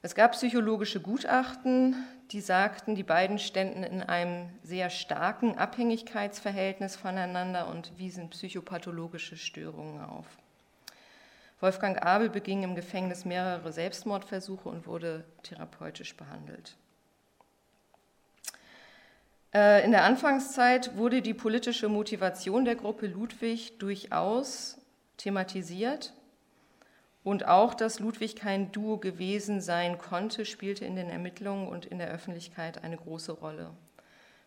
Es 0.02 0.16
gab 0.16 0.34
psychologische 0.34 1.02
Gutachten, 1.02 1.96
die 2.32 2.42
sagten, 2.42 2.96
die 2.96 3.04
beiden 3.04 3.40
ständen 3.40 3.84
in 3.84 4.02
einem 4.02 4.50
sehr 4.64 4.90
starken 4.90 5.58
Abhängigkeitsverhältnis 5.58 6.96
voneinander 6.96 7.68
und 7.68 7.98
wiesen 7.98 8.30
psychopathologische 8.30 9.38
Störungen 9.38 10.04
auf. 10.04 10.26
Wolfgang 11.60 12.04
Abel 12.06 12.30
beging 12.30 12.64
im 12.64 12.76
Gefängnis 12.76 13.26
mehrere 13.26 13.74
Selbstmordversuche 13.74 14.70
und 14.70 14.86
wurde 14.86 15.24
therapeutisch 15.44 16.16
behandelt. 16.16 16.78
Äh, 19.54 19.84
in 19.84 19.92
der 19.92 20.04
Anfangszeit 20.04 20.96
wurde 20.98 21.22
die 21.22 21.34
politische 21.34 21.90
Motivation 21.90 22.66
der 22.66 22.76
Gruppe 22.76 23.08
Ludwig 23.08 23.80
durchaus 23.80 24.78
thematisiert 25.18 26.14
und 27.24 27.48
auch, 27.48 27.74
dass 27.74 28.00
Ludwig 28.00 28.36
kein 28.36 28.72
Duo 28.72 28.98
gewesen 28.98 29.60
sein 29.60 29.98
konnte, 29.98 30.46
spielte 30.46 30.86
in 30.86 30.96
den 30.96 31.10
Ermittlungen 31.10 31.68
und 31.68 31.86
in 31.86 31.98
der 31.98 32.10
Öffentlichkeit 32.10 32.84
eine 32.84 32.98
große 32.98 33.32
Rolle. 33.32 33.72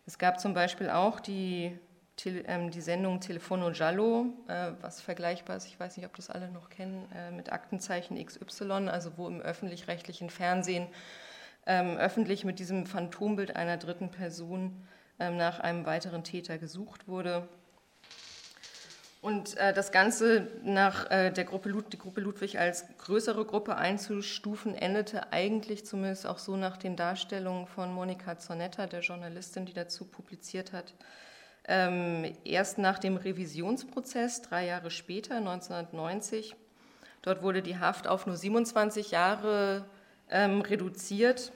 Es 0.05 0.17
gab 0.17 0.39
zum 0.39 0.53
Beispiel 0.53 0.89
auch 0.89 1.19
die 1.19 1.77
die 2.25 2.81
Sendung 2.81 3.19
Telefono 3.19 3.71
Giallo, 3.71 4.27
äh, 4.47 4.71
was 4.81 5.01
vergleichbar 5.01 5.57
ist, 5.57 5.65
ich 5.65 5.79
weiß 5.79 5.97
nicht, 5.97 6.05
ob 6.05 6.15
das 6.15 6.29
alle 6.29 6.49
noch 6.49 6.69
kennen, 6.69 7.07
äh, 7.15 7.31
mit 7.31 7.51
Aktenzeichen 7.51 8.23
XY, 8.23 8.89
also 8.89 9.17
wo 9.17 9.27
im 9.27 9.41
öffentlich-rechtlichen 9.41 10.29
Fernsehen 10.29 10.87
ähm, 11.65 11.97
öffentlich 11.97 12.43
mit 12.43 12.59
diesem 12.59 12.85
Phantombild 12.85 13.55
einer 13.55 13.77
dritten 13.77 14.11
Person 14.11 14.87
ähm, 15.19 15.37
nach 15.37 15.59
einem 15.59 15.85
weiteren 15.85 16.23
Täter 16.23 16.57
gesucht 16.57 17.07
wurde. 17.07 17.47
Und 19.21 19.55
äh, 19.57 19.71
das 19.73 19.91
Ganze 19.91 20.47
nach 20.63 21.07
der 21.07 21.43
Gruppe, 21.43 21.69
Lud 21.69 21.93
die 21.93 21.99
Gruppe 21.99 22.21
Ludwig 22.21 22.57
als 22.57 22.85
größere 22.97 23.45
Gruppe 23.45 23.75
einzustufen, 23.75 24.73
endete 24.73 25.31
eigentlich 25.31 25.85
zumindest 25.85 26.25
auch 26.25 26.39
so 26.39 26.55
nach 26.55 26.77
den 26.77 26.95
Darstellungen 26.95 27.67
von 27.67 27.93
Monika 27.93 28.39
Zonetta, 28.39 28.87
der 28.87 29.01
Journalistin, 29.01 29.65
die 29.65 29.73
dazu 29.73 30.05
publiziert 30.05 30.73
hat, 30.73 30.93
ähm, 31.67 32.35
erst 32.43 32.77
nach 32.77 32.99
dem 32.99 33.17
Revisionsprozess, 33.17 34.41
drei 34.41 34.65
Jahre 34.65 34.91
später, 34.91 35.35
1990. 35.37 36.55
Dort 37.21 37.43
wurde 37.43 37.61
die 37.61 37.77
Haft 37.77 38.07
auf 38.07 38.25
nur 38.25 38.35
27 38.35 39.11
Jahre 39.11 39.85
ähm, 40.29 40.61
reduziert. 40.61 41.51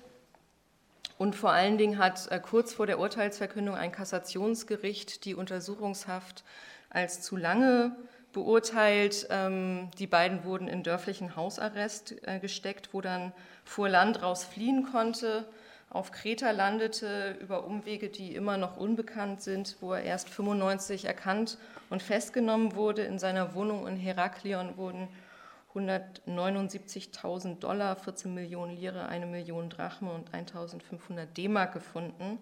Und 1.18 1.36
vor 1.36 1.52
allen 1.52 1.78
Dingen 1.78 1.98
hat 1.98 2.30
äh, 2.32 2.40
kurz 2.40 2.74
vor 2.74 2.88
der 2.88 3.00
Urteilsverkündung 3.00 3.76
ein 3.76 3.92
Kassationsgericht 3.92 5.26
die 5.26 5.34
Untersuchungshaft 5.34 6.44
als 6.90 7.22
zu 7.22 7.36
lange 7.38 7.96
beurteilt. 8.32 9.28
Ähm, 9.30 9.90
die 9.98 10.08
beiden 10.08 10.44
wurden 10.44 10.68
in 10.68 10.84
dörflichen 10.84 11.36
Hausarrest 11.36 12.16
äh, 12.28 12.40
gesteckt, 12.40 12.90
wo 12.94 13.02
dann 13.02 13.32
vor 13.64 13.90
Land 13.90 14.22
raus 14.22 14.44
fliehen 14.44 14.88
konnte 14.92 15.48
auf 15.96 16.12
Kreta 16.12 16.52
landete 16.52 17.38
über 17.40 17.64
Umwege, 17.66 18.10
die 18.10 18.36
immer 18.36 18.58
noch 18.58 18.76
unbekannt 18.76 19.42
sind, 19.42 19.78
wo 19.80 19.94
er 19.94 20.04
erst 20.04 20.30
95 20.30 21.06
erkannt 21.06 21.58
und 21.90 22.04
festgenommen 22.04 22.76
wurde. 22.76 23.04
In 23.04 23.18
seiner 23.18 23.56
Wohnung 23.56 23.88
in 23.88 23.96
Heraklion 23.96 24.76
wurden 24.76 25.08
179.000 25.74 27.60
Dollar, 27.60 27.96
14 27.96 28.34
Millionen 28.34 28.76
Lire, 28.76 29.08
eine 29.08 29.26
Million 29.26 29.70
Drachmen 29.70 30.12
und 30.12 30.32
1.500 30.32 31.28
D-Mark 31.28 31.72
gefunden. 31.72 32.40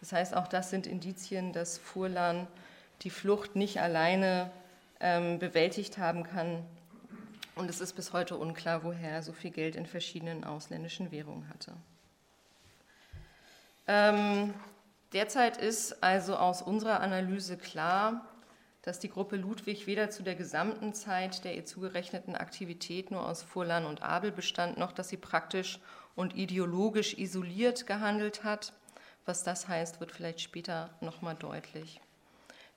Das 0.00 0.12
heißt, 0.12 0.34
auch 0.34 0.48
das 0.48 0.70
sind 0.70 0.86
Indizien, 0.86 1.52
dass 1.52 1.76
Furlan 1.76 2.46
die 3.02 3.10
Flucht 3.10 3.56
nicht 3.56 3.82
alleine 3.82 4.50
ähm, 5.00 5.38
bewältigt 5.38 5.98
haben 5.98 6.22
kann. 6.22 6.64
Und 7.56 7.68
es 7.68 7.82
ist 7.82 7.92
bis 7.92 8.14
heute 8.14 8.36
unklar, 8.38 8.84
woher 8.84 9.10
er 9.10 9.22
so 9.22 9.34
viel 9.34 9.50
Geld 9.50 9.76
in 9.76 9.84
verschiedenen 9.84 10.44
ausländischen 10.44 11.10
Währungen 11.12 11.46
hatte. 11.50 11.74
Ähm, 13.92 14.54
derzeit 15.12 15.56
ist 15.56 16.00
also 16.00 16.36
aus 16.36 16.62
unserer 16.62 17.00
Analyse 17.00 17.56
klar, 17.56 18.24
dass 18.82 19.00
die 19.00 19.10
Gruppe 19.10 19.34
Ludwig 19.34 19.88
weder 19.88 20.10
zu 20.10 20.22
der 20.22 20.36
gesamten 20.36 20.94
Zeit 20.94 21.42
der 21.42 21.56
ihr 21.56 21.66
zugerechneten 21.66 22.36
Aktivität 22.36 23.10
nur 23.10 23.28
aus 23.28 23.42
Furlan 23.42 23.86
und 23.86 24.00
Abel 24.00 24.30
bestand, 24.30 24.78
noch 24.78 24.92
dass 24.92 25.08
sie 25.08 25.16
praktisch 25.16 25.80
und 26.14 26.36
ideologisch 26.36 27.18
isoliert 27.18 27.88
gehandelt 27.88 28.44
hat. 28.44 28.74
Was 29.24 29.42
das 29.42 29.66
heißt, 29.66 29.98
wird 29.98 30.12
vielleicht 30.12 30.40
später 30.40 30.90
nochmal 31.00 31.34
deutlich. 31.34 32.00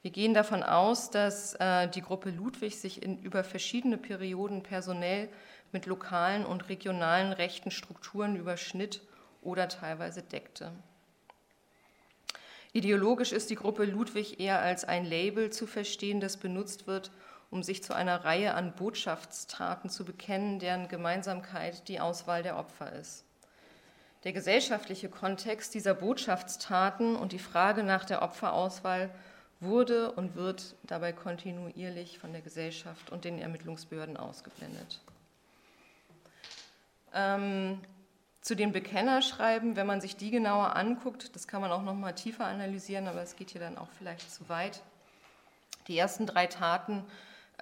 Wir 0.01 0.09
gehen 0.09 0.33
davon 0.33 0.63
aus, 0.63 1.11
dass 1.11 1.53
äh, 1.59 1.89
die 1.89 2.01
Gruppe 2.01 2.31
Ludwig 2.31 2.79
sich 2.79 3.03
in, 3.03 3.21
über 3.21 3.43
verschiedene 3.43 3.99
Perioden 3.99 4.63
personell 4.63 5.29
mit 5.71 5.85
lokalen 5.85 6.43
und 6.43 6.69
regionalen 6.69 7.33
rechten 7.33 7.69
Strukturen 7.69 8.35
überschnitt 8.35 9.03
oder 9.43 9.67
teilweise 9.67 10.23
deckte. 10.23 10.71
Ideologisch 12.73 13.31
ist 13.31 13.51
die 13.51 13.55
Gruppe 13.55 13.85
Ludwig 13.85 14.39
eher 14.39 14.59
als 14.59 14.83
ein 14.83 15.05
Label 15.05 15.51
zu 15.51 15.67
verstehen, 15.67 16.19
das 16.19 16.37
benutzt 16.37 16.87
wird, 16.87 17.11
um 17.51 17.61
sich 17.61 17.83
zu 17.83 17.93
einer 17.93 18.25
Reihe 18.25 18.55
an 18.55 18.73
Botschaftstaten 18.73 19.91
zu 19.91 20.03
bekennen, 20.03 20.57
deren 20.57 20.87
Gemeinsamkeit 20.87 21.87
die 21.87 21.99
Auswahl 21.99 22.41
der 22.41 22.57
Opfer 22.57 22.91
ist. 22.93 23.25
Der 24.23 24.33
gesellschaftliche 24.33 25.07
Kontext 25.07 25.75
dieser 25.75 25.93
Botschaftstaten 25.93 27.15
und 27.15 27.31
die 27.31 27.39
Frage 27.39 27.83
nach 27.83 28.05
der 28.05 28.23
Opferauswahl 28.23 29.11
wurde 29.59 30.11
und 30.11 30.35
wird 30.35 30.75
dabei 30.83 31.13
kontinuierlich 31.13 32.17
von 32.17 32.31
der 32.31 32.41
Gesellschaft 32.41 33.11
und 33.11 33.23
den 33.23 33.37
Ermittlungsbehörden 33.37 34.17
ausgeblendet. 34.17 34.99
Ähm, 37.13 37.79
zu 38.43 38.55
den 38.55 38.73
Bekennerschreiben, 38.73 39.77
wenn 39.77 39.87
man 39.87 40.01
sich 40.01 40.17
die 40.17 40.29
genauer 40.29 40.75
anguckt, 40.75 41.33
das 41.33 41.47
kann 41.47 41.61
man 41.61 41.71
auch 41.71 41.81
noch 41.81 41.95
mal 41.95 42.11
tiefer 42.11 42.45
analysieren, 42.45 43.07
aber 43.07 43.21
es 43.21 43.37
geht 43.37 43.51
hier 43.51 43.61
dann 43.61 43.77
auch 43.77 43.87
vielleicht 43.97 44.29
zu 44.31 44.49
weit. 44.49 44.83
Die 45.87 45.97
ersten 45.97 46.27
drei 46.27 46.47
Taten 46.47 47.05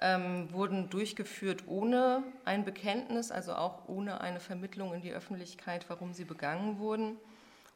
ähm, 0.00 0.52
wurden 0.52 0.90
durchgeführt 0.90 1.68
ohne 1.68 2.24
ein 2.44 2.64
Bekenntnis, 2.64 3.30
also 3.30 3.54
auch 3.54 3.88
ohne 3.88 4.20
eine 4.20 4.40
Vermittlung 4.40 4.92
in 4.92 5.02
die 5.02 5.12
Öffentlichkeit, 5.12 5.84
warum 5.88 6.14
sie 6.14 6.24
begangen 6.24 6.80
wurden. 6.80 7.16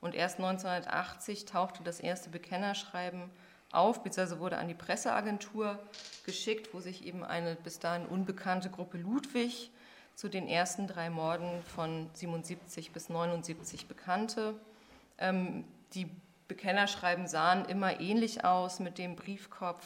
Und 0.01 0.17
erst 0.17 0.39
1980 0.39 1.45
tauchte 1.45 1.85
das 1.85 2.01
erste 2.01 2.29
Bekennerschreiben 2.29 3.31
auf, 3.71 4.03
beziehungsweise 4.03 4.41
wurde 4.41 4.59
an 4.59 4.67
die 4.67 4.75
Presseagentur 4.75 5.79
geschickt, 6.25 6.75
wo 6.75 6.81
sich 6.81 7.07
eben 7.07 7.23
eine 7.23 7.55
bis 7.55 7.79
dahin 7.79 8.07
unbekannte 8.07 8.69
Gruppe 8.69 8.99
Ludwig 8.99 9.71
zu 10.17 10.31
den 10.31 10.49
ersten 10.49 10.89
drei 10.89 11.11
Morden 11.11 11.63
von 11.63 12.11
77 12.15 12.91
bis 12.91 13.11
79 13.11 13.87
bekannte. 13.87 14.55
Ähm, 15.19 15.65
die 15.93 16.11
Bekennerschreiben 16.49 17.29
sahen 17.29 17.67
immer 17.67 18.01
ähnlich 18.01 18.45
aus 18.45 18.81
mit 18.81 18.97
dem 18.99 19.15
Briefkopf, 19.15 19.85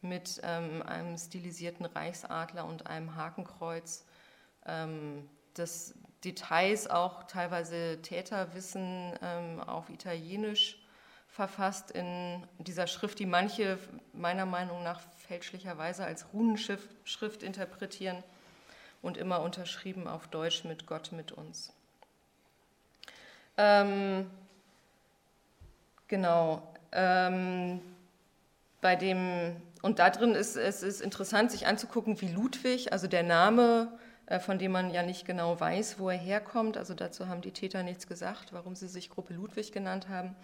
mit 0.00 0.40
ähm, 0.44 0.82
einem 0.82 1.18
stilisierten 1.18 1.84
Reichsadler 1.84 2.64
und 2.64 2.86
einem 2.86 3.16
Hakenkreuz. 3.16 4.06
Ähm, 4.64 5.28
das 5.54 5.94
Details 6.22 6.88
auch 6.88 7.24
teilweise 7.24 8.00
Täterwissen 8.02 9.14
ähm, 9.20 9.60
auf 9.60 9.90
Italienisch 9.90 10.80
verfasst 11.26 11.90
in 11.90 12.46
dieser 12.58 12.86
Schrift, 12.86 13.18
die 13.18 13.26
manche 13.26 13.78
meiner 14.12 14.46
Meinung 14.46 14.84
nach 14.84 15.00
fälschlicherweise 15.26 16.04
als 16.04 16.32
Runenschrift 16.32 17.42
interpretieren 17.42 18.22
und 19.06 19.16
immer 19.16 19.40
unterschrieben 19.40 20.06
auf 20.08 20.26
Deutsch 20.28 20.64
mit 20.64 20.86
Gott 20.86 21.12
mit 21.12 21.32
uns. 21.32 21.72
Ähm, 23.56 24.30
genau. 26.08 26.62
Ähm, 26.92 27.80
bei 28.80 28.96
dem, 28.96 29.56
und 29.82 29.98
da 29.98 30.10
drin 30.10 30.34
ist 30.34 30.56
es 30.56 30.82
ist 30.82 31.00
interessant, 31.00 31.50
sich 31.50 31.66
anzugucken, 31.66 32.20
wie 32.20 32.28
Ludwig, 32.28 32.92
also 32.92 33.06
der 33.06 33.22
Name, 33.22 33.88
äh, 34.26 34.38
von 34.38 34.58
dem 34.58 34.72
man 34.72 34.90
ja 34.90 35.02
nicht 35.02 35.24
genau 35.24 35.58
weiß, 35.58 35.98
wo 35.98 36.10
er 36.10 36.18
herkommt, 36.18 36.76
also 36.76 36.94
dazu 36.94 37.28
haben 37.28 37.40
die 37.40 37.52
Täter 37.52 37.82
nichts 37.82 38.06
gesagt, 38.06 38.52
warum 38.52 38.74
sie 38.74 38.88
sich 38.88 39.10
Gruppe 39.10 39.34
Ludwig 39.34 39.72
genannt 39.72 40.08
haben. 40.08 40.34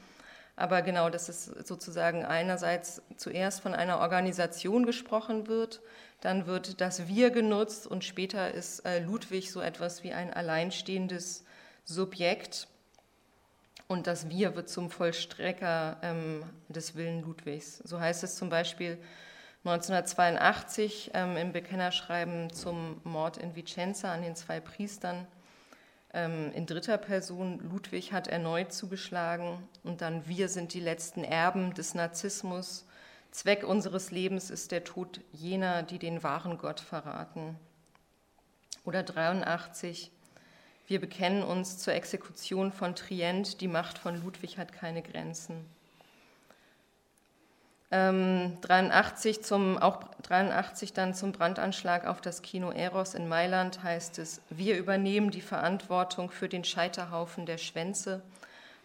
Aber 0.56 0.82
genau, 0.82 1.08
dass 1.08 1.28
es 1.28 1.46
sozusagen 1.46 2.24
einerseits 2.24 3.02
zuerst 3.16 3.60
von 3.60 3.74
einer 3.74 4.00
Organisation 4.00 4.84
gesprochen 4.84 5.46
wird, 5.46 5.80
dann 6.20 6.46
wird 6.46 6.80
das 6.80 7.08
Wir 7.08 7.30
genutzt 7.30 7.86
und 7.86 8.04
später 8.04 8.52
ist 8.52 8.80
äh, 8.80 9.00
Ludwig 9.00 9.50
so 9.50 9.60
etwas 9.60 10.04
wie 10.04 10.12
ein 10.12 10.32
alleinstehendes 10.32 11.44
Subjekt 11.84 12.68
und 13.88 14.06
das 14.06 14.28
Wir 14.28 14.54
wird 14.54 14.68
zum 14.68 14.90
Vollstrecker 14.90 15.98
ähm, 16.02 16.44
des 16.68 16.94
Willen 16.96 17.22
Ludwigs. 17.22 17.78
So 17.78 18.00
heißt 18.00 18.22
es 18.24 18.36
zum 18.36 18.48
Beispiel 18.48 18.98
1982 19.64 21.10
ähm, 21.14 21.36
im 21.36 21.52
Bekennerschreiben 21.52 22.52
zum 22.52 23.00
Mord 23.04 23.36
in 23.36 23.54
Vicenza 23.54 24.12
an 24.12 24.22
den 24.22 24.34
zwei 24.34 24.60
Priestern 24.60 25.26
in 26.12 26.66
dritter 26.66 26.98
Person. 26.98 27.58
Ludwig 27.70 28.12
hat 28.12 28.28
erneut 28.28 28.72
zugeschlagen 28.72 29.66
und 29.82 30.02
dann 30.02 30.28
wir 30.28 30.48
sind 30.48 30.74
die 30.74 30.80
letzten 30.80 31.24
Erben 31.24 31.72
des 31.72 31.94
Narzissmus 31.94 32.84
Zweck 33.32 33.64
unseres 33.64 34.10
Lebens 34.10 34.50
ist 34.50 34.72
der 34.72 34.84
Tod 34.84 35.22
jener, 35.32 35.82
die 35.82 35.98
den 35.98 36.22
wahren 36.22 36.58
Gott 36.58 36.80
verraten. 36.80 37.58
Oder 38.84 39.02
83, 39.02 40.10
wir 40.86 41.00
bekennen 41.00 41.42
uns 41.42 41.78
zur 41.78 41.94
Exekution 41.94 42.72
von 42.72 42.94
Trient, 42.94 43.62
die 43.62 43.68
Macht 43.68 43.96
von 43.96 44.22
Ludwig 44.22 44.58
hat 44.58 44.74
keine 44.74 45.00
Grenzen. 45.00 45.64
Ähm, 47.94 48.56
83 48.62 49.42
zum, 49.42 49.76
auch 49.76 50.02
83 50.22 50.94
dann 50.94 51.12
zum 51.12 51.32
Brandanschlag 51.32 52.06
auf 52.06 52.22
das 52.22 52.40
Kino 52.40 52.70
Eros 52.70 53.12
in 53.12 53.28
Mailand 53.28 53.82
heißt 53.82 54.18
es, 54.18 54.40
wir 54.48 54.78
übernehmen 54.78 55.30
die 55.30 55.42
Verantwortung 55.42 56.30
für 56.30 56.48
den 56.48 56.64
Scheiterhaufen 56.64 57.44
der 57.44 57.58
Schwänze. 57.58 58.22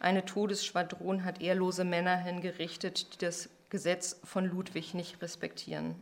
Eine 0.02 0.26
Todesschwadron 0.26 1.24
hat 1.24 1.42
ehrlose 1.42 1.86
Männer 1.86 2.18
hingerichtet, 2.18 3.14
die 3.14 3.26
das 3.26 3.50
Gesetz 3.70 4.20
von 4.26 4.44
Ludwig 4.44 4.94
nicht 4.94 5.22
respektieren. 5.22 5.96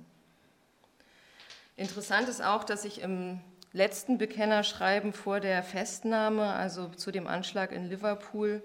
Interessant 1.78 2.28
ist 2.28 2.44
auch, 2.44 2.64
dass 2.64 2.86
ich 2.86 3.02
im 3.02 3.40
letzten 3.72 4.18
Bekennerschreiben 4.18 5.14
vor 5.14 5.40
der 5.40 5.62
Festnahme, 5.62 6.54
also 6.54 6.88
zu 6.88 7.12
dem 7.12 7.28
Anschlag 7.28 7.72
in 7.72 7.88
Liverpool, 7.88 8.64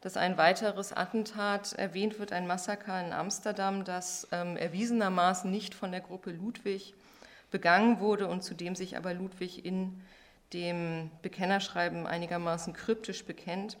dass 0.00 0.16
ein 0.16 0.38
weiteres 0.38 0.92
Attentat 0.92 1.72
erwähnt 1.72 2.18
wird, 2.18 2.32
ein 2.32 2.46
Massaker 2.46 3.00
in 3.04 3.12
Amsterdam, 3.12 3.84
das 3.84 4.28
ähm, 4.30 4.56
erwiesenermaßen 4.56 5.50
nicht 5.50 5.74
von 5.74 5.90
der 5.90 6.00
Gruppe 6.00 6.30
Ludwig 6.30 6.94
begangen 7.50 7.98
wurde 8.00 8.28
und 8.28 8.42
zu 8.42 8.54
dem 8.54 8.76
sich 8.76 8.96
aber 8.96 9.14
Ludwig 9.14 9.64
in 9.64 10.00
dem 10.52 11.10
Bekennerschreiben 11.22 12.06
einigermaßen 12.06 12.72
kryptisch 12.72 13.24
bekennt. 13.24 13.76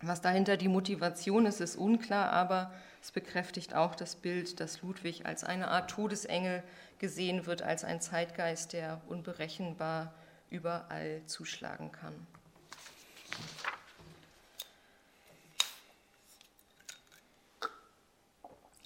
Was 0.00 0.20
dahinter 0.20 0.56
die 0.56 0.68
Motivation 0.68 1.46
ist, 1.46 1.60
ist 1.60 1.76
unklar, 1.76 2.30
aber 2.30 2.72
es 3.02 3.10
bekräftigt 3.10 3.74
auch 3.74 3.94
das 3.94 4.14
Bild, 4.14 4.60
dass 4.60 4.82
Ludwig 4.82 5.26
als 5.26 5.42
eine 5.42 5.68
Art 5.68 5.90
Todesengel 5.90 6.62
gesehen 6.98 7.46
wird, 7.46 7.62
als 7.62 7.84
ein 7.84 8.00
Zeitgeist, 8.00 8.72
der 8.72 9.00
unberechenbar 9.08 10.14
überall 10.50 11.22
zuschlagen 11.26 11.90
kann. 11.90 12.14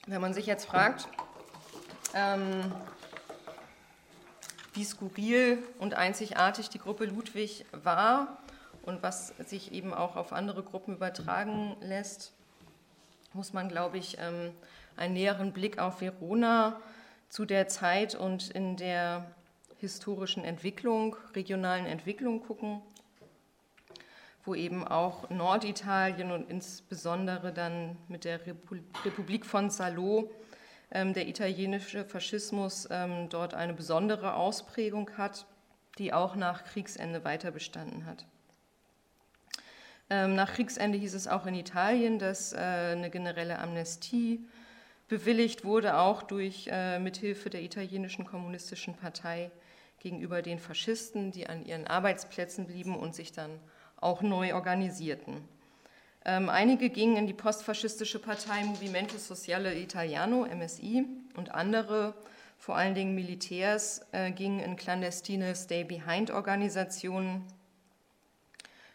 Wenn 0.08 0.20
man 0.20 0.34
sich 0.34 0.46
jetzt 0.46 0.64
fragt, 0.64 1.06
ähm, 2.12 2.72
wie 4.74 4.84
skurril 4.84 5.62
und 5.78 5.94
einzigartig 5.94 6.68
die 6.70 6.80
Gruppe 6.80 7.04
Ludwig 7.04 7.64
war 7.70 8.38
und 8.82 9.00
was 9.04 9.28
sich 9.46 9.70
eben 9.70 9.94
auch 9.94 10.16
auf 10.16 10.32
andere 10.32 10.64
Gruppen 10.64 10.96
übertragen 10.96 11.76
lässt, 11.80 12.32
muss 13.32 13.52
man, 13.52 13.68
glaube 13.68 13.96
ich, 13.96 14.18
ähm, 14.18 14.52
einen 14.96 15.14
näheren 15.14 15.52
Blick 15.52 15.78
auf 15.78 16.00
Verona 16.00 16.80
zu 17.28 17.44
der 17.44 17.68
Zeit 17.68 18.16
und 18.16 18.50
in 18.50 18.76
der 18.76 19.24
historischen 19.78 20.44
Entwicklung, 20.44 21.14
regionalen 21.36 21.86
Entwicklung 21.86 22.42
gucken, 22.42 22.82
wo 24.44 24.54
eben 24.54 24.86
auch 24.86 25.30
Norditalien 25.30 26.32
und 26.32 26.50
insbesondere 26.50 27.52
dann 27.52 27.96
mit 28.08 28.24
der 28.24 28.40
Republik 29.04 29.46
von 29.46 29.70
Salo 29.70 30.30
ähm, 30.90 31.14
der 31.14 31.28
italienische 31.28 32.04
Faschismus 32.04 32.88
ähm, 32.90 33.28
dort 33.28 33.54
eine 33.54 33.72
besondere 33.72 34.34
Ausprägung 34.34 35.10
hat, 35.16 35.46
die 35.98 36.12
auch 36.12 36.34
nach 36.36 36.64
Kriegsende 36.64 37.24
weiter 37.24 37.50
bestanden 37.50 38.04
hat. 38.04 38.26
Ähm, 40.10 40.34
nach 40.34 40.52
Kriegsende 40.52 40.98
hieß 40.98 41.14
es 41.14 41.28
auch 41.28 41.46
in 41.46 41.54
Italien, 41.54 42.18
dass 42.18 42.52
äh, 42.52 42.58
eine 42.58 43.10
generelle 43.10 43.58
Amnestie 43.58 44.44
bewilligt 45.08 45.64
wurde, 45.64 45.98
auch 45.98 46.22
durch 46.22 46.68
äh, 46.70 46.98
Mithilfe 46.98 47.48
der 47.48 47.62
italienischen 47.62 48.24
kommunistischen 48.24 48.94
Partei 48.94 49.50
gegenüber 50.00 50.42
den 50.42 50.58
Faschisten, 50.58 51.30
die 51.30 51.46
an 51.46 51.64
ihren 51.64 51.86
Arbeitsplätzen 51.86 52.66
blieben 52.66 52.96
und 52.96 53.14
sich 53.14 53.32
dann 53.32 53.60
auch 54.02 54.22
neu 54.22 54.54
organisierten. 54.54 55.48
Ähm, 56.24 56.48
einige 56.48 56.90
gingen 56.90 57.16
in 57.16 57.26
die 57.26 57.32
postfaschistische 57.32 58.18
Partei 58.18 58.62
Movimento 58.64 59.18
Sociale 59.18 59.74
Italiano, 59.74 60.46
MSI, 60.46 61.04
und 61.36 61.52
andere, 61.52 62.14
vor 62.58 62.76
allen 62.76 62.94
Dingen 62.94 63.14
Militärs, 63.14 64.06
äh, 64.12 64.30
gingen 64.30 64.60
in 64.60 64.76
clandestine 64.76 65.54
Stay-Behind-Organisationen 65.56 67.44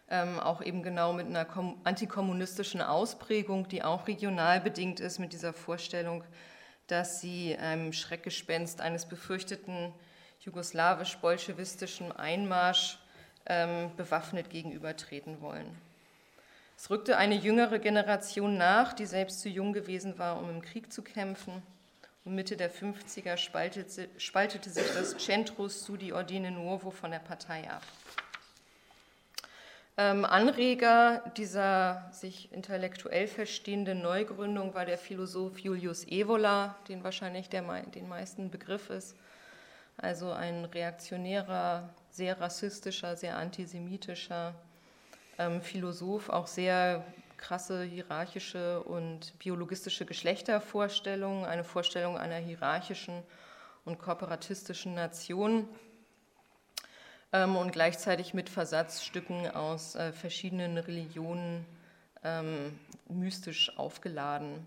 ähm, 0.09 0.39
auch 0.39 0.61
eben 0.61 0.83
genau 0.83 1.11
mit 1.11 1.27
einer 1.27 1.47
antikommunistischen 1.83 2.81
Ausprägung, 2.81 3.67
die 3.67 3.83
auch 3.83 4.07
regional 4.07 4.61
bedingt 4.61 4.99
ist, 4.99 5.19
mit 5.19 5.33
dieser 5.33 5.51
Vorstellung, 5.51 6.23
dass 6.87 7.19
sie 7.19 7.57
einem 7.57 7.91
Schreckgespenst 7.91 8.79
eines 8.79 9.05
befürchteten 9.05 9.93
jugoslawisch-bolschewistischen 10.41 12.13
Einmarsch 12.13 12.99
ähm, 13.47 13.91
bewaffnet 13.95 14.49
gegenübertreten 14.49 15.41
wollen. 15.41 15.75
Es 16.77 16.89
rückte 16.89 17.17
eine 17.17 17.35
jüngere 17.35 17.79
Generation 17.79 18.57
nach, 18.57 18.93
die 18.93 19.05
selbst 19.05 19.41
zu 19.41 19.49
jung 19.49 19.73
gewesen 19.73 20.19
war, 20.19 20.39
um 20.39 20.49
im 20.49 20.61
Krieg 20.61 20.93
zu 20.93 21.01
kämpfen. 21.01 21.63
Mitte 22.23 22.57
der 22.57 22.71
50er 22.71 23.37
spaltete, 23.37 24.09
spaltete 24.17 24.69
sich 24.69 24.85
das 24.93 25.17
Centro 25.17 25.69
Studi 25.69 26.11
Ordine 26.11 26.51
Nuovo 26.51 26.91
von 26.91 27.11
der 27.11 27.19
Partei 27.19 27.69
ab. 27.69 27.81
Ähm, 29.99 30.25
Anreger 30.25 31.23
dieser 31.37 32.07
sich 32.11 32.51
intellektuell 32.51 33.27
verstehenden 33.27 34.01
Neugründung 34.01 34.75
war 34.75 34.85
der 34.85 34.97
Philosoph 34.97 35.57
Julius 35.57 36.05
Evola, 36.07 36.75
den 36.87 37.03
wahrscheinlich 37.03 37.49
der, 37.49 37.63
den 37.63 38.07
meisten 38.07 38.51
Begriff 38.51 38.91
ist. 38.91 39.15
Also 39.97 40.31
ein 40.31 40.65
reaktionärer, 40.65 41.89
sehr 42.17 42.41
rassistischer, 42.41 43.15
sehr 43.15 43.37
antisemitischer 43.37 44.55
ähm, 45.37 45.61
Philosoph, 45.61 46.29
auch 46.29 46.47
sehr 46.47 47.05
krasse 47.37 47.83
hierarchische 47.83 48.81
und 48.83 49.37
biologistische 49.37 50.03
Geschlechtervorstellungen, 50.03 51.45
eine 51.45 51.63
Vorstellung 51.63 52.17
einer 52.17 52.37
hierarchischen 52.37 53.21
und 53.85 53.99
kooperatistischen 53.99 54.95
Nation 54.95 55.69
ähm, 57.31 57.55
und 57.55 57.71
gleichzeitig 57.71 58.33
mit 58.33 58.49
Versatzstücken 58.49 59.51
aus 59.51 59.93
äh, 59.93 60.11
verschiedenen 60.11 60.79
Religionen 60.79 61.67
ähm, 62.23 62.79
mystisch 63.07 63.77
aufgeladen. 63.77 64.65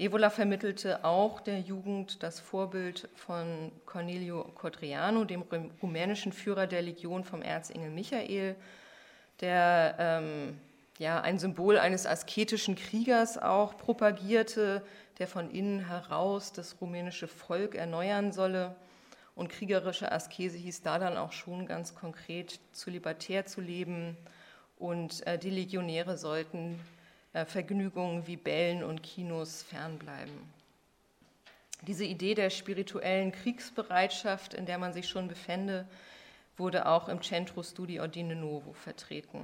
Evola 0.00 0.30
vermittelte 0.30 1.04
auch 1.04 1.40
der 1.40 1.60
Jugend 1.60 2.22
das 2.22 2.40
Vorbild 2.40 3.10
von 3.16 3.70
Cornelio 3.84 4.44
Codreanu, 4.54 5.26
dem 5.26 5.44
rumänischen 5.82 6.32
Führer 6.32 6.66
der 6.66 6.80
Legion 6.80 7.22
vom 7.22 7.42
Erzengel 7.42 7.90
Michael, 7.90 8.56
der 9.42 9.96
ähm, 9.98 10.58
ja, 10.98 11.20
ein 11.20 11.38
Symbol 11.38 11.78
eines 11.78 12.06
asketischen 12.06 12.76
Kriegers 12.76 13.36
auch 13.36 13.76
propagierte, 13.76 14.82
der 15.18 15.28
von 15.28 15.50
innen 15.50 15.86
heraus 15.86 16.54
das 16.54 16.80
rumänische 16.80 17.28
Volk 17.28 17.74
erneuern 17.74 18.32
solle. 18.32 18.74
Und 19.34 19.50
kriegerische 19.50 20.10
Askese 20.10 20.56
hieß 20.56 20.80
da 20.80 20.98
dann 20.98 21.18
auch 21.18 21.32
schon 21.32 21.66
ganz 21.66 21.94
konkret, 21.94 22.58
zu 22.72 22.88
libertär 22.88 23.44
zu 23.44 23.60
leben. 23.60 24.16
Und 24.78 25.26
äh, 25.26 25.38
die 25.38 25.50
Legionäre 25.50 26.16
sollten 26.16 26.80
Vergnügungen 27.32 28.26
wie 28.26 28.36
Bällen 28.36 28.82
und 28.82 29.02
Kinos 29.02 29.62
fernbleiben. 29.62 30.52
Diese 31.82 32.04
Idee 32.04 32.34
der 32.34 32.50
spirituellen 32.50 33.32
Kriegsbereitschaft, 33.32 34.52
in 34.52 34.66
der 34.66 34.78
man 34.78 34.92
sich 34.92 35.08
schon 35.08 35.28
befände, 35.28 35.86
wurde 36.56 36.86
auch 36.86 37.08
im 37.08 37.22
Centro 37.22 37.62
Studi 37.62 38.00
Ordine 38.00 38.36
Novo 38.36 38.72
vertreten. 38.72 39.40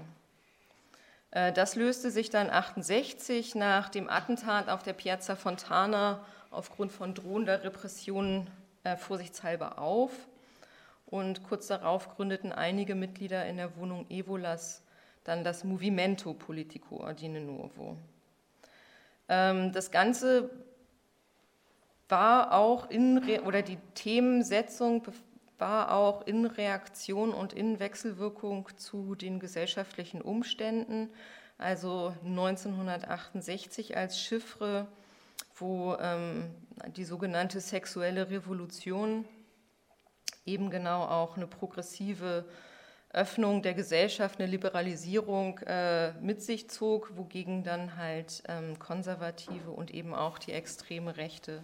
Äh, 1.31 1.53
das 1.53 1.77
löste 1.77 2.11
sich 2.11 2.29
dann 2.29 2.51
68 2.51 3.55
nach 3.55 3.89
dem 3.89 4.11
Attentat 4.11 4.69
auf 4.69 4.83
der 4.83 4.93
Piazza 4.93 5.35
Fontana 5.35 6.25
aufgrund 6.51 6.93
von 6.93 7.15
drohender 7.15 7.65
Repressionen 7.65 8.51
äh, 8.85 8.97
vorsichtshalber 8.97 9.79
auf. 9.79 10.13
Und 11.07 11.45
kurz 11.45 11.69
darauf 11.69 12.17
gründeten 12.17 12.53
einige 12.53 12.95
Mitglieder 12.95 13.47
in 13.47 13.57
der 13.57 13.77
Wohnung 13.77 14.07
Evolas 14.11 14.83
dann 15.27 15.45
das 15.45 15.65
Movimento 15.65 16.35
Politico 16.35 16.99
Ordine 16.99 17.41
Nuovo. 17.41 17.97
Ähm, 19.29 19.73
das 19.73 19.91
Ganze 19.91 20.51
war 22.09 22.53
auch 22.53 22.89
in, 22.91 23.19
oder 23.41 23.63
die 23.63 23.79
Themensetzung 23.95 25.03
war 25.59 25.93
auch 25.93 26.27
in 26.27 26.45
Reaktion 26.47 27.33
und 27.33 27.53
in 27.53 27.81
Wechselwirkung 27.81 28.69
zu 28.77 29.15
den 29.15 29.41
gesellschaftlichen 29.41 30.21
Umständen. 30.21 31.11
Also 31.59 32.15
1968 32.25 33.97
als 33.97 34.21
Chiffre, 34.21 34.87
wo 35.55 35.97
ähm, 35.99 36.51
die 36.97 37.05
sogenannte 37.05 37.61
sexuelle 37.61 38.31
Revolution 38.31 39.25
eben 40.45 40.71
genau 40.71 41.05
auch 41.05 41.37
eine 41.37 41.47
progressive 41.47 42.45
Öffnung 43.11 43.63
der 43.63 43.75
Gesellschaft, 43.75 44.39
eine 44.39 44.51
Liberalisierung 44.51 45.59
äh, 45.61 46.13
mit 46.21 46.43
sich 46.43 46.69
zog, 46.69 47.17
wogegen 47.17 47.63
dann 47.63 47.97
halt 47.97 48.43
ähm, 48.49 48.79
konservative 48.79 49.71
und 49.71 49.93
eben 49.93 50.15
auch 50.15 50.39
die 50.39 50.53
extreme 50.53 51.17
Rechte 51.17 51.63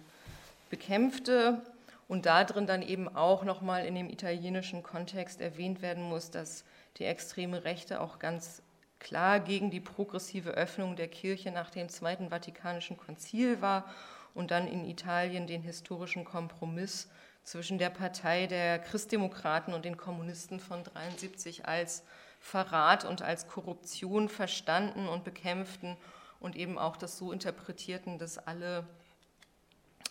bekämpfte 0.69 1.61
und 2.07 2.25
darin 2.25 2.65
dann 2.65 2.81
eben 2.81 3.13
auch 3.13 3.43
nochmal 3.43 3.85
in 3.85 3.95
dem 3.95 4.09
italienischen 4.09 4.83
Kontext 4.83 5.41
erwähnt 5.41 5.81
werden 5.81 6.03
muss, 6.03 6.31
dass 6.31 6.63
die 6.97 7.05
extreme 7.05 7.63
Rechte 7.63 8.01
auch 8.01 8.19
ganz 8.19 8.61
klar 8.99 9.39
gegen 9.39 9.69
die 9.69 9.79
progressive 9.79 10.51
Öffnung 10.51 10.95
der 10.95 11.07
Kirche 11.07 11.51
nach 11.51 11.69
dem 11.69 11.89
Zweiten 11.89 12.29
Vatikanischen 12.29 12.97
Konzil 12.97 13.61
war 13.61 13.85
und 14.33 14.51
dann 14.51 14.67
in 14.67 14.85
Italien 14.85 15.45
den 15.45 15.61
historischen 15.61 16.25
Kompromiss 16.25 17.09
zwischen 17.43 17.77
der 17.77 17.89
Partei 17.89 18.47
der 18.47 18.79
Christdemokraten 18.79 19.73
und 19.73 19.85
den 19.85 19.97
Kommunisten 19.97 20.59
von 20.59 20.83
73 20.83 21.67
als 21.67 22.03
Verrat 22.39 23.05
und 23.05 23.21
als 23.21 23.47
Korruption 23.47 24.29
verstanden 24.29 25.07
und 25.07 25.23
bekämpften 25.23 25.97
und 26.39 26.55
eben 26.55 26.77
auch 26.77 26.97
das 26.97 27.17
so 27.17 27.31
interpretierten, 27.31 28.17
dass 28.17 28.37
alle 28.37 28.85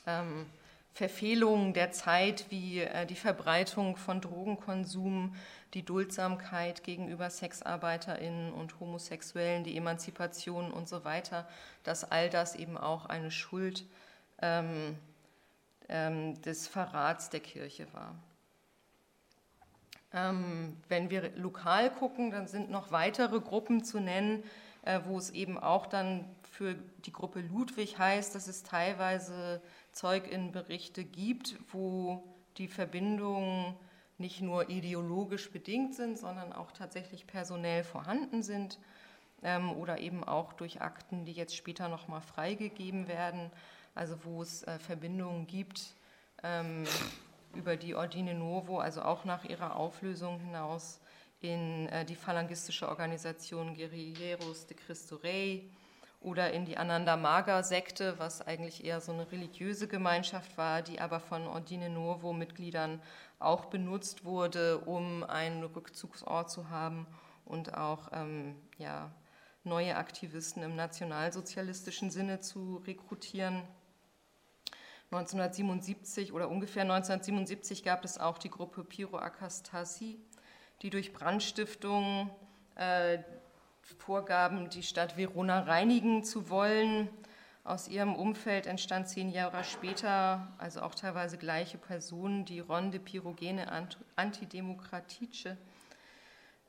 ähm, 0.07 0.47
Verfehlungen 0.95 1.73
der 1.73 1.91
Zeit 1.93 2.47
wie 2.51 2.81
äh, 2.81 3.07
die 3.07 3.17
Verbreitung 3.17 3.97
von 3.97 4.21
Drogenkonsum, 4.21 5.35
die 5.75 5.85
Duldsamkeit 5.85 6.85
gegenüber 6.85 7.31
Sexarbeiterinnen 7.31 8.53
und 8.53 8.79
Homosexuellen, 8.79 9.65
die 9.65 9.77
Emanzipation 9.77 10.71
und 10.71 10.89
so 10.89 11.05
weiter, 11.05 11.49
dass 11.83 12.11
all 12.11 12.29
das 12.29 12.55
eben 12.55 12.77
auch 12.77 13.07
eine 13.07 13.31
Schuld 13.31 13.87
ähm, 14.43 14.99
des 15.89 16.69
Verrats 16.69 17.29
der 17.31 17.41
Kirche 17.41 17.87
war. 17.93 18.15
Ähm, 20.15 20.77
wenn 20.89 21.11
wir 21.11 21.35
lokal 21.37 21.91
gucken, 21.91 22.31
dann 22.31 22.47
sind 22.47 22.71
noch 22.71 22.93
weitere 22.93 23.41
Gruppen 23.41 23.83
zu 23.83 23.99
nennen, 24.01 24.43
äh, 24.83 25.01
wo 25.05 25.17
es 25.19 25.31
eben 25.31 25.59
auch 25.59 25.87
dann 25.87 26.25
für 26.43 26.75
die 26.75 27.13
Gruppe 27.13 27.41
Ludwig 27.41 27.99
heißt, 27.99 28.35
dass 28.35 28.47
es 28.47 28.63
teilweise 28.63 29.63
Zeuginnenberichte 29.93 31.05
gibt, 31.05 31.57
wo 31.73 32.23
die 32.59 32.69
Verbindungen 32.69 33.75
nicht 34.19 34.43
nur 34.43 34.69
ideologisch 34.69 35.51
bedingt 35.51 35.95
sind, 35.95 36.19
sondern 36.19 36.53
auch 36.53 36.73
tatsächlich 36.73 37.27
personell 37.27 37.83
vorhanden 37.83 38.43
sind 38.43 38.79
ähm, 39.43 39.73
oder 39.73 39.99
eben 39.99 40.23
auch 40.23 40.53
durch 40.53 40.83
Akten, 40.83 41.25
die 41.25 41.33
jetzt 41.33 41.57
später 41.57 41.89
nochmal 41.89 42.21
freigegeben 42.21 43.09
werden, 43.09 43.51
also 43.95 44.17
wo 44.25 44.43
es 44.43 44.63
äh, 44.65 44.79
Verbindungen 44.79 45.47
gibt 45.47 45.95
ähm, 46.43 46.85
über 47.55 47.77
die 47.77 47.95
Ordine 47.95 48.35
Novo, 48.35 48.79
also 48.79 49.03
auch 49.03 49.25
nach 49.25 49.45
ihrer 49.45 49.77
Auflösung 49.77 50.41
hinaus 50.41 51.01
in 51.41 51.89
äh, 51.89 52.05
die 52.05 52.17
phalangistische 52.17 52.89
Organisation 52.89 53.75
Guerilleros 53.75 54.67
de 54.67 54.77
Cristo 54.77 55.17
Rey, 55.17 55.71
oder 56.25 56.53
in 56.53 56.65
die 56.65 56.77
Ananda 56.77 57.17
Maga-Sekte, 57.17 58.15
was 58.19 58.43
eigentlich 58.43 58.85
eher 58.85 59.01
so 59.01 59.13
eine 59.13 59.31
religiöse 59.31 59.89
Gemeinschaft 59.89 60.57
war, 60.57 60.83
die 60.83 61.01
aber 61.01 61.21
von 61.21 61.47
Ordine 61.47 61.91
Novo-Mitgliedern 61.91 63.01
auch 63.39 63.67
benutzt 63.67 64.25
wurde, 64.25 64.79
um 64.79 65.25
einen 65.25 65.65
Rückzugsort 65.65 66.51
zu 66.51 66.71
haben 66.71 67.07
und 67.45 67.75
auch 67.75 68.11
ähm, 68.13 68.55
ja, 68.79 69.11
neue 69.65 69.97
Aktivisten 69.97 70.63
im 70.63 70.77
nationalsozialistischen 70.77 72.11
Sinne 72.11 72.41
zu 72.41 72.83
rekrutieren. 72.87 73.63
1977 75.13 76.33
oder 76.33 76.49
ungefähr 76.49 76.83
1977 76.83 77.85
gab 77.85 78.05
es 78.05 78.19
auch 78.19 78.39
die 78.39 78.49
Gruppe 78.49 78.83
Pyroakastasi, 78.83 80.19
die 80.81 80.89
durch 80.89 81.13
Brandstiftung 81.13 82.31
äh, 82.77 83.19
vorgaben, 83.99 84.71
die 84.71 84.83
Stadt 84.83 85.19
Verona 85.19 85.61
reinigen 85.61 86.25
zu 86.25 86.49
wollen. 86.49 87.11
Aus 87.65 87.89
ihrem 87.89 88.17
Umfeld 88.17 88.67
entstand 88.67 89.09
zehn 89.09 89.31
Jahre 89.31 89.65
später, 89.65 90.49
also 90.57 90.81
auch 90.81 90.95
teilweise 90.95 91.37
gleiche 91.37 91.77
Personen, 91.79 92.45
die 92.45 92.61
Ronde 92.61 92.99
Pyrogene 92.99 93.67
Antidemokratische. 94.17 95.59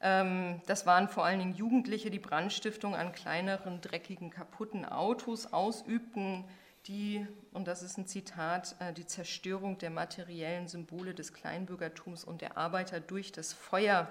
Ähm, 0.02 0.62
das 0.68 0.86
waren 0.86 1.08
vor 1.08 1.24
allen 1.24 1.40
Dingen 1.40 1.56
Jugendliche, 1.56 2.12
die 2.12 2.20
Brandstiftung 2.20 2.94
an 2.94 3.14
kleineren, 3.14 3.80
dreckigen, 3.80 4.30
kaputten 4.30 4.84
Autos 4.86 5.54
ausübten, 5.54 6.44
die, 6.88 7.26
und 7.54 7.68
das 7.68 7.82
ist 7.82 7.98
ein 7.98 8.08
Zitat, 8.08 8.76
äh, 8.80 8.94
die 8.94 9.06
Zerstörung 9.06 9.78
der 9.78 9.90
materiellen 9.90 10.68
Symbole 10.68 11.14
des 11.14 11.34
Kleinbürgertums 11.34 12.24
und 12.24 12.42
der 12.42 12.58
Arbeiter 12.58 13.00
durch 13.00 13.32
das 13.32 13.54
Feuer 13.54 14.08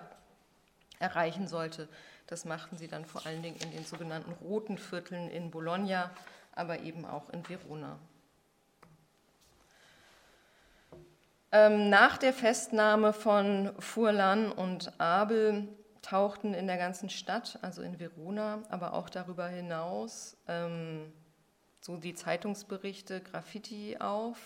erreichen 0.99 1.49
sollte. 1.49 1.89
Das 2.27 2.45
machten 2.45 2.79
sie 2.79 2.89
dann 2.89 3.05
vor 3.05 3.27
allen 3.27 3.43
Dingen 3.43 3.57
in 3.57 3.73
den 3.73 3.85
sogenannten 3.85 4.33
roten 4.33 4.79
Vierteln 4.79 5.29
in 5.29 5.51
Bologna, 5.51 6.11
aber 6.55 6.81
eben 6.81 7.05
auch 7.05 7.29
in 7.31 7.47
Verona. 7.47 7.99
Ähm, 11.51 11.91
nach 11.91 12.17
der 12.17 12.33
Festnahme 12.33 13.13
von 13.13 13.73
Furlan 13.79 14.51
und 14.51 14.99
Abel 14.99 15.69
tauchten 16.01 16.55
in 16.55 16.67
der 16.67 16.79
ganzen 16.79 17.11
Stadt, 17.11 17.59
also 17.61 17.83
in 17.83 18.01
Verona, 18.01 18.63
aber 18.71 18.95
auch 18.95 19.11
darüber 19.11 19.49
hinaus, 19.49 20.37
ähm, 20.49 21.13
so 21.83 21.99
die 21.99 22.15
Zeitungsberichte 22.15 23.21
Graffiti 23.21 23.99
auf, 23.99 24.39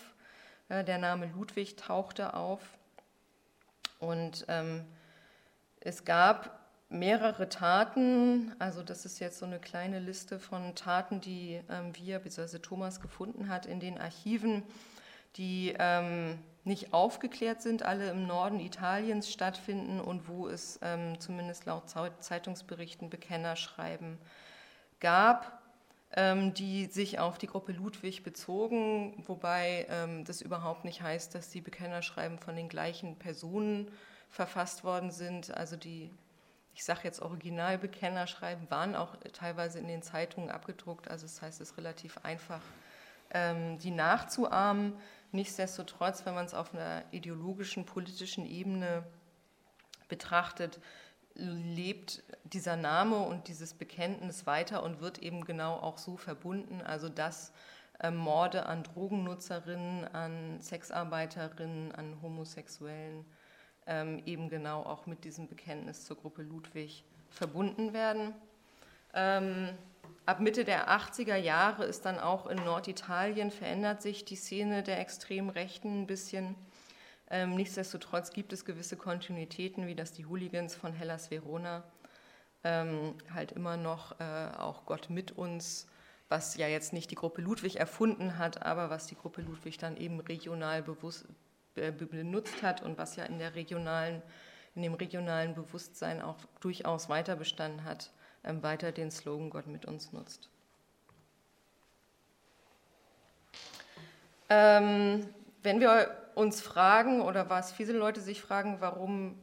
Äh, 0.69 0.83
der 0.83 0.97
Name 0.97 1.27
Ludwig 1.33 1.77
tauchte 1.77 2.33
auf. 2.33 2.61
Und 3.99 4.45
ähm, 4.47 4.85
es 5.79 6.05
gab 6.05 6.59
mehrere 6.89 7.49
Taten, 7.49 8.53
also 8.59 8.83
das 8.83 9.05
ist 9.05 9.19
jetzt 9.19 9.39
so 9.39 9.45
eine 9.45 9.59
kleine 9.59 9.99
Liste 9.99 10.39
von 10.39 10.75
Taten, 10.75 11.19
die 11.21 11.61
ähm, 11.69 11.95
wir 11.95 12.19
bzw. 12.19 12.59
Thomas 12.59 13.01
gefunden 13.01 13.49
hat 13.49 13.65
in 13.65 13.79
den 13.79 13.97
Archiven, 13.97 14.63
die 15.35 15.75
ähm, 15.79 16.39
nicht 16.63 16.93
aufgeklärt 16.93 17.61
sind, 17.61 17.83
alle 17.83 18.09
im 18.09 18.27
Norden 18.27 18.59
Italiens 18.59 19.31
stattfinden 19.31 19.99
und 20.01 20.27
wo 20.27 20.47
es 20.47 20.79
ähm, 20.81 21.19
zumindest 21.19 21.65
laut 21.65 21.89
Zeitungsberichten 21.89 23.09
Bekennerschreiben 23.09 24.17
gab, 24.99 25.56
die 26.15 26.85
sich 26.85 27.19
auf 27.19 27.37
die 27.37 27.47
Gruppe 27.47 27.73
Ludwig 27.73 28.23
bezogen, 28.23 29.21
wobei 29.27 29.85
ähm, 29.89 30.23
das 30.23 30.41
überhaupt 30.41 30.85
nicht 30.85 31.01
heißt, 31.01 31.35
dass 31.35 31.49
die 31.49 31.59
Bekennerschreiben 31.61 32.39
von 32.39 32.55
den 32.55 32.69
gleichen 32.69 33.17
Personen 33.17 33.91
verfasst 34.29 34.83
worden 34.83 35.11
sind. 35.11 35.55
Also 35.55 35.75
die, 35.75 36.09
ich 36.73 36.85
sage 36.85 37.01
jetzt 37.03 37.21
Originalbekennerschreiben, 37.21 38.69
waren 38.71 38.95
auch 38.95 39.17
teilweise 39.33 39.79
in 39.79 39.87
den 39.87 40.01
Zeitungen 40.01 40.49
abgedruckt. 40.49 41.09
Also 41.09 41.25
das 41.25 41.41
heißt, 41.41 41.59
es 41.59 41.71
ist 41.71 41.77
relativ 41.77 42.17
einfach, 42.23 42.61
ähm, 43.31 43.77
die 43.79 43.91
nachzuahmen. 43.91 44.93
Nichtsdestotrotz, 45.33 46.25
wenn 46.25 46.35
man 46.35 46.45
es 46.45 46.53
auf 46.53 46.73
einer 46.73 47.03
ideologischen, 47.11 47.85
politischen 47.85 48.45
Ebene 48.45 49.03
betrachtet, 50.07 50.79
lebt 51.37 52.23
dieser 52.43 52.75
Name 52.75 53.17
und 53.17 53.47
dieses 53.47 53.73
Bekenntnis 53.73 54.45
weiter 54.45 54.83
und 54.83 55.01
wird 55.01 55.19
eben 55.19 55.45
genau 55.45 55.75
auch 55.75 55.97
so 55.97 56.17
verbunden, 56.17 56.81
also 56.81 57.09
dass 57.09 57.53
äh, 57.99 58.11
Morde 58.11 58.65
an 58.65 58.83
Drogennutzerinnen, 58.83 60.05
an 60.07 60.61
Sexarbeiterinnen, 60.61 61.93
an 61.93 62.21
Homosexuellen 62.21 63.25
ähm, 63.85 64.21
eben 64.25 64.49
genau 64.49 64.83
auch 64.83 65.05
mit 65.05 65.23
diesem 65.23 65.47
Bekenntnis 65.47 66.05
zur 66.05 66.17
Gruppe 66.17 66.41
Ludwig 66.41 67.03
verbunden 67.29 67.93
werden. 67.93 68.33
Ähm, 69.13 69.69
Ab 70.27 70.41
Mitte 70.41 70.65
der 70.65 70.89
80er 70.89 71.37
Jahre 71.37 71.85
ist 71.85 72.05
dann 72.05 72.19
auch 72.19 72.47
in 72.47 72.57
Norditalien 72.65 73.49
verändert 73.49 74.01
sich 74.01 74.25
die 74.25 74.35
Szene 74.35 74.83
der 74.83 74.99
extremen 74.99 75.49
Rechten 75.49 76.01
ein 76.01 76.05
bisschen. 76.05 76.55
Ähm, 77.29 77.55
nichtsdestotrotz 77.55 78.31
gibt 78.31 78.53
es 78.53 78.65
gewisse 78.65 78.95
Kontinuitäten, 78.95 79.87
wie 79.87 79.95
das 79.95 80.13
die 80.13 80.25
Hooligans 80.25 80.75
von 80.75 80.93
Hellas 80.93 81.29
Verona 81.29 81.83
ähm, 82.63 83.15
halt 83.33 83.51
immer 83.51 83.77
noch 83.77 84.19
äh, 84.19 84.49
auch 84.57 84.85
Gott 84.85 85.09
mit 85.09 85.33
uns, 85.33 85.87
was 86.29 86.55
ja 86.57 86.67
jetzt 86.67 86.93
nicht 86.93 87.11
die 87.11 87.15
Gruppe 87.15 87.41
Ludwig 87.41 87.77
erfunden 87.77 88.37
hat, 88.37 88.63
aber 88.63 88.89
was 88.89 89.07
die 89.07 89.15
Gruppe 89.15 89.41
Ludwig 89.41 89.77
dann 89.77 89.97
eben 89.97 90.19
regional 90.19 90.81
bewusst 90.81 91.25
benutzt 91.75 92.63
hat 92.63 92.81
und 92.81 92.97
was 92.97 93.17
ja 93.17 93.25
in 93.25 93.37
der 93.37 93.53
regionalen, 93.53 94.23
in 94.73 94.81
dem 94.81 94.95
regionalen 94.95 95.53
Bewusstsein 95.53 96.23
auch 96.23 96.37
durchaus 96.59 97.07
weiter 97.07 97.35
bestanden 97.35 97.83
hat 97.83 98.11
ähm, 98.47 98.63
weiter 98.63 98.91
den 98.91 99.11
Slogan 99.11 99.49
Gott 99.49 99.67
mit 99.67 99.85
uns 99.85 100.13
nutzt. 100.13 100.49
Ähm, 104.49 105.27
wenn 105.67 105.81
wir 105.81 106.15
uns 106.33 106.61
fragen, 106.61 107.19
oder 107.19 107.49
was 107.49 107.73
viele 107.73 107.91
Leute 107.91 108.21
sich 108.21 108.41
fragen, 108.41 108.77
warum 108.79 109.37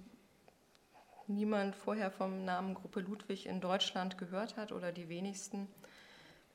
niemand 1.27 1.77
vorher 1.77 2.11
vom 2.11 2.47
Namen 2.47 2.73
Gruppe 2.73 3.01
Ludwig 3.01 3.45
in 3.45 3.61
Deutschland 3.61 4.17
gehört 4.17 4.57
hat 4.57 4.73
oder 4.73 4.91
die 4.91 5.11
wenigsten, 5.11 5.69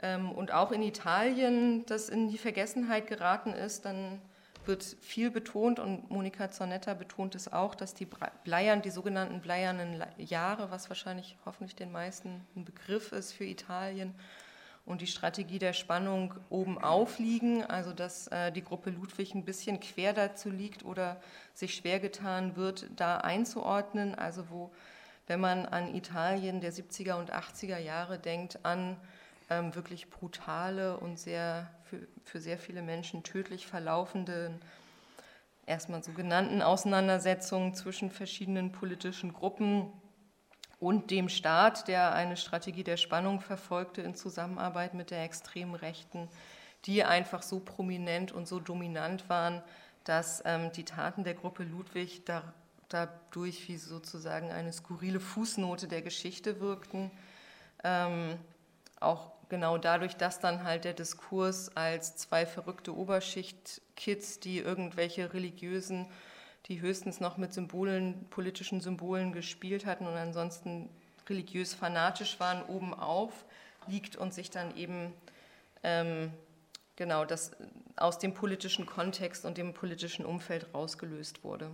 ähm, 0.02 0.32
und 0.32 0.52
auch 0.52 0.72
in 0.72 0.82
Italien 0.82 1.86
das 1.86 2.10
in 2.10 2.30
die 2.30 2.40
Vergessenheit 2.40 3.06
geraten 3.06 3.54
ist, 3.54 3.86
dann 3.86 4.20
wird 4.66 4.84
viel 5.02 5.30
betont 5.30 5.78
und 5.78 6.10
Monika 6.10 6.50
Zornetta 6.50 6.96
betont 6.96 7.36
es 7.36 7.54
auch, 7.54 7.76
dass 7.76 7.94
die 7.94 8.08
Bleiern, 8.44 8.82
die 8.82 8.90
sogenannten 8.90 9.40
bleiernen 9.40 10.04
Jahre, 10.18 10.72
was 10.72 10.90
wahrscheinlich 10.90 11.38
hoffentlich 11.46 11.76
den 11.76 11.92
meisten 11.92 12.44
ein 12.56 12.66
Begriff 12.66 13.12
ist 13.12 13.34
für 13.34 13.46
Italien, 13.46 14.16
und 14.90 15.02
die 15.02 15.08
Strategie 15.08 15.60
der 15.60 15.74
Spannung 15.74 16.34
oben 16.50 16.80
aufliegen, 16.80 17.64
also 17.64 17.94
dass 17.94 18.28
äh, 18.30 18.52
die 18.52 18.64
Gruppe 18.64 18.90
Ludwig 18.90 19.36
ein 19.36 19.46
bisschen 19.46 19.80
quer 19.80 20.14
dazu 20.14 20.50
liegt 20.50 20.84
oder 20.84 21.22
sich 21.54 21.76
schwer 21.76 22.00
getan 22.00 22.56
wird, 22.56 22.88
da 22.96 23.18
einzuordnen, 23.18 24.16
also 24.16 24.50
wo, 24.50 24.72
wenn 25.28 25.40
man 25.40 25.68
an 25.68 25.94
Italien 25.94 26.60
der 26.60 26.74
70er 26.74 27.20
und 27.20 27.32
80er 27.32 27.78
Jahre 27.78 28.18
denkt, 28.18 28.66
an 28.66 28.98
ähm, 29.52 29.76
wirklich 29.76 30.10
brutale 30.10 30.98
und 30.98 31.20
sehr 31.20 31.70
für, 31.84 32.08
für 32.24 32.42
sehr 32.42 32.58
viele 32.58 32.82
Menschen 32.82 33.22
tödlich 33.22 33.68
verlaufende 33.68 34.60
erstmal 35.68 36.04
sogenannten 36.04 36.64
Auseinandersetzungen 36.64 37.76
zwischen 37.76 38.10
verschiedenen 38.10 38.72
politischen 38.72 39.34
Gruppen 39.34 39.94
und 40.80 41.12
dem 41.12 41.30
Staat, 41.30 41.88
der 41.88 42.14
eine 42.14 42.38
Strategie 42.38 42.84
der 42.84 42.98
Spannung 42.98 43.42
verfolgte 43.42 44.02
in 44.02 44.16
Zusammenarbeit 44.16 44.94
mit 44.94 45.12
der 45.12 45.24
extremen 45.24 45.76
Rechten, 45.76 46.30
die 46.86 47.04
einfach 47.04 47.42
so 47.42 47.60
prominent 47.60 48.32
und 48.32 48.48
so 48.48 48.60
dominant 48.60 49.28
waren, 49.30 49.62
dass 50.06 50.42
ähm, 50.46 50.72
die 50.72 50.86
Taten 50.86 51.24
der 51.24 51.34
Gruppe 51.34 51.64
Ludwig 51.64 52.24
da, 52.26 52.54
dadurch 52.88 53.68
wie 53.68 53.78
sozusagen 53.78 54.52
eine 54.52 54.72
skurrile 54.72 55.20
Fußnote 55.20 55.88
der 55.88 56.02
Geschichte 56.02 56.62
wirkten. 56.62 57.12
Ähm, 57.84 58.38
auch 59.02 59.32
genau 59.50 59.78
dadurch, 59.78 60.16
dass 60.16 60.40
dann 60.40 60.64
halt 60.64 60.86
der 60.86 60.94
Diskurs 60.94 61.76
als 61.76 62.16
zwei 62.16 62.46
verrückte 62.46 62.96
Oberschicht-Kids, 62.96 64.40
die 64.40 64.60
irgendwelche 64.60 65.34
religiösen, 65.34 66.08
die 66.68 66.82
höchstens 66.82 67.20
noch 67.20 67.38
mit 67.38 67.54
Symbolen, 67.54 68.26
politischen 68.30 68.82
Symbolen 68.82 69.34
gespielt 69.34 69.86
hatten 69.86 70.08
und 70.08 70.16
ansonsten 70.16 70.90
religiös 71.28 71.74
fanatisch 71.74 72.40
waren, 72.40 72.64
oben 72.64 72.94
auf 72.94 73.46
liegt 73.88 74.16
und 74.16 74.34
sich 74.34 74.50
dann 74.50 74.76
eben 74.76 75.14
ähm, 75.84 76.32
genau 76.96 77.26
das 77.26 77.52
aus 77.96 78.20
dem 78.20 78.34
politischen 78.34 78.86
Kontext 78.86 79.46
und 79.46 79.58
dem 79.58 79.74
politischen 79.74 80.26
Umfeld 80.26 80.68
rausgelöst 80.74 81.44
wurde. 81.44 81.72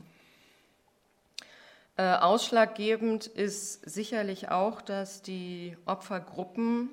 Äh, 1.98 2.14
ausschlaggebend 2.16 3.28
ist 3.28 3.90
sicherlich 3.90 4.50
auch, 4.50 4.82
dass 4.82 5.22
die 5.22 5.78
Opfergruppen 5.86 6.90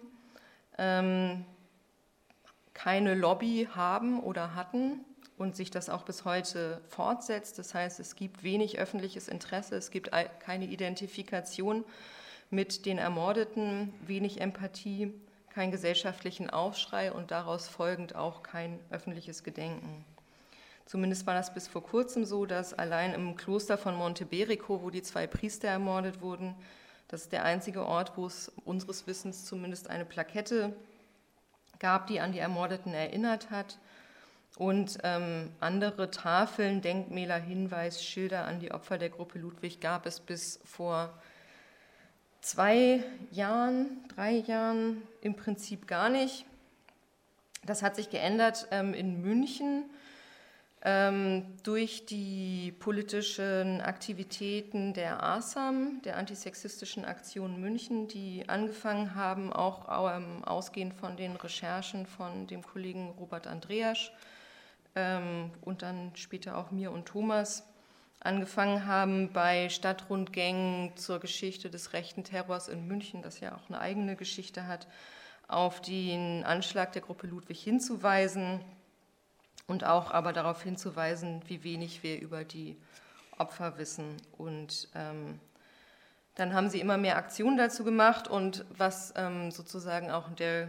ähm, 0.79 1.45
keine 2.73 3.15
Lobby 3.15 3.69
haben 3.75 4.21
oder 4.21 4.55
hatten 4.55 5.05
und 5.43 5.57
sich 5.57 5.71
das 5.71 5.91
auch 5.91 6.05
bis 6.05 6.25
heute 6.25 6.81
fortsetzt. 6.89 7.59
Das 7.59 7.75
heißt, 7.75 7.99
es 7.99 8.15
gibt 8.15 8.45
wenig 8.45 8.79
öffentliches 8.79 9.27
Interesse, 9.27 9.75
es 9.75 9.91
gibt 9.91 10.11
keine 10.39 10.67
Identifikation 10.67 11.85
mit 12.51 12.87
den 12.87 12.99
Ermordeten, 12.99 13.93
wenig 14.07 14.41
Empathie, 14.41 15.13
keinen 15.51 15.73
gesellschaftlichen 15.73 16.49
Aufschrei 16.49 17.13
und 17.13 17.33
daraus 17.33 17.69
folgend 17.69 18.15
auch 18.15 18.43
kein 18.43 18.79
öffentliches 18.91 19.43
Gedenken. 19.43 20.05
Zumindest 20.87 21.27
war 21.27 21.35
das 21.35 21.53
bis 21.53 21.67
vor 21.67 21.83
kurzem 21.83 22.25
so, 22.25 22.47
dass 22.47 22.73
allein 22.73 23.13
im 23.13 23.37
Kloster 23.37 23.77
von 23.77 23.97
Monteberico, 23.97 24.83
wo 24.83 24.91
die 24.91 25.03
zwei 25.03 25.27
Priester 25.27 25.69
ermordet 25.69 26.21
wurden, 26.21 26.55
das 27.09 27.23
ist 27.23 27.33
der 27.33 27.45
einzige 27.45 27.85
Ort, 27.85 28.17
wo 28.17 28.27
es 28.27 28.51
unseres 28.65 29.07
Wissens 29.07 29.45
zumindest 29.45 29.91
eine 29.91 30.05
Plakette 30.05 30.75
gab, 31.81 32.07
die 32.07 32.21
an 32.21 32.33
die 32.33 32.39
Ermordeten 32.39 32.95
erinnert 32.95 33.51
hat. 33.51 33.79
Und 34.59 34.99
ähm, 35.03 35.51
andere 35.61 36.11
Tafeln, 36.11 36.83
Denkmäler, 36.83 37.39
Hinweisschilder 37.39 38.45
an 38.45 38.61
die 38.61 38.71
Opfer 38.71 38.99
der 38.99 39.09
Gruppe 39.09 39.39
Ludwig 39.39 39.81
gab 39.81 40.05
es 40.05 40.21
bis 40.21 40.61
vor 40.65 41.19
zwei 42.43 43.03
Jahren, 43.31 44.05
drei 44.15 44.33
Jahren 44.33 45.03
im 45.23 45.37
Prinzip 45.37 45.87
gar 45.87 46.11
nicht. 46.11 46.45
Das 47.65 47.83
hat 47.83 47.97
sich 47.97 48.11
geändert 48.11 48.69
ähm, 48.73 48.93
in 48.93 49.23
München 49.23 49.85
ähm, 50.85 51.47
durch 51.63 52.05
die 52.05 52.75
politischen 52.79 53.81
Aktivitäten 53.81 54.93
der 54.93 55.23
ASAM, 55.23 56.03
der 56.05 56.19
Antisexistischen 56.19 57.05
Aktion 57.05 57.61
München, 57.61 58.09
die 58.09 58.49
angefangen 58.49 59.15
haben, 59.15 59.53
auch 59.53 59.87
ähm, 60.15 60.45
ausgehend 60.45 60.93
von 60.93 61.17
den 61.17 61.37
Recherchen 61.37 62.05
von 62.05 62.49
dem 62.49 62.63
Kollegen 62.63 63.11
Robert 63.19 63.47
Andreas 63.47 64.11
ähm, 64.11 64.32
und 64.95 65.83
dann 65.83 66.13
später 66.15 66.59
auch 66.59 66.71
mir 66.71 66.93
und 66.93 67.07
Thomas, 67.07 67.65
angefangen 68.21 68.87
haben 68.87 69.33
bei 69.33 69.69
Stadtrundgängen 69.69 70.97
zur 70.97 71.19
Geschichte 71.19 71.71
des 71.71 71.93
rechten 71.93 72.25
Terrors 72.25 72.69
in 72.69 72.87
München, 72.87 73.23
das 73.23 73.41
ja 73.41 73.55
auch 73.55 73.69
eine 73.69 73.81
eigene 73.81 74.17
Geschichte 74.17 74.67
hat, 74.67 74.87
auf 75.49 75.81
den 75.81 76.45
Anschlag 76.45 76.93
der 76.93 77.03
Gruppe 77.03 77.27
Ludwig 77.27 77.63
hinzuweisen 77.63 78.61
und 79.67 79.85
auch 79.85 80.11
aber 80.11 80.33
darauf 80.33 80.63
hinzuweisen, 80.63 81.43
wie 81.47 81.65
wenig 81.65 82.03
wir 82.03 82.21
über 82.21 82.45
die 82.45 82.77
Opfer 83.39 83.79
wissen. 83.79 84.17
Und 84.39 84.89
ähm, 84.95 85.41
dann 86.35 86.55
haben 86.55 86.71
sie 86.71 86.81
immer 86.81 86.97
mehr 86.97 87.17
Aktionen 87.17 87.57
dazu 87.57 87.85
gemacht 87.85 88.29
und 88.29 88.65
was 88.77 89.13
ähm, 89.17 89.51
sozusagen 89.51 90.11
auch 90.11 90.31
der 90.31 90.69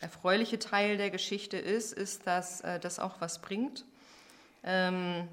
erfreuliche 0.00 0.58
Teil 0.58 0.96
der 0.96 1.10
Geschichte 1.10 1.56
ist, 1.56 1.92
ist, 1.92 2.26
dass 2.26 2.60
äh, 2.62 2.78
das 2.80 2.98
auch 2.98 3.20
was 3.20 3.40
bringt. 3.40 3.84
Ähm, 4.62 5.28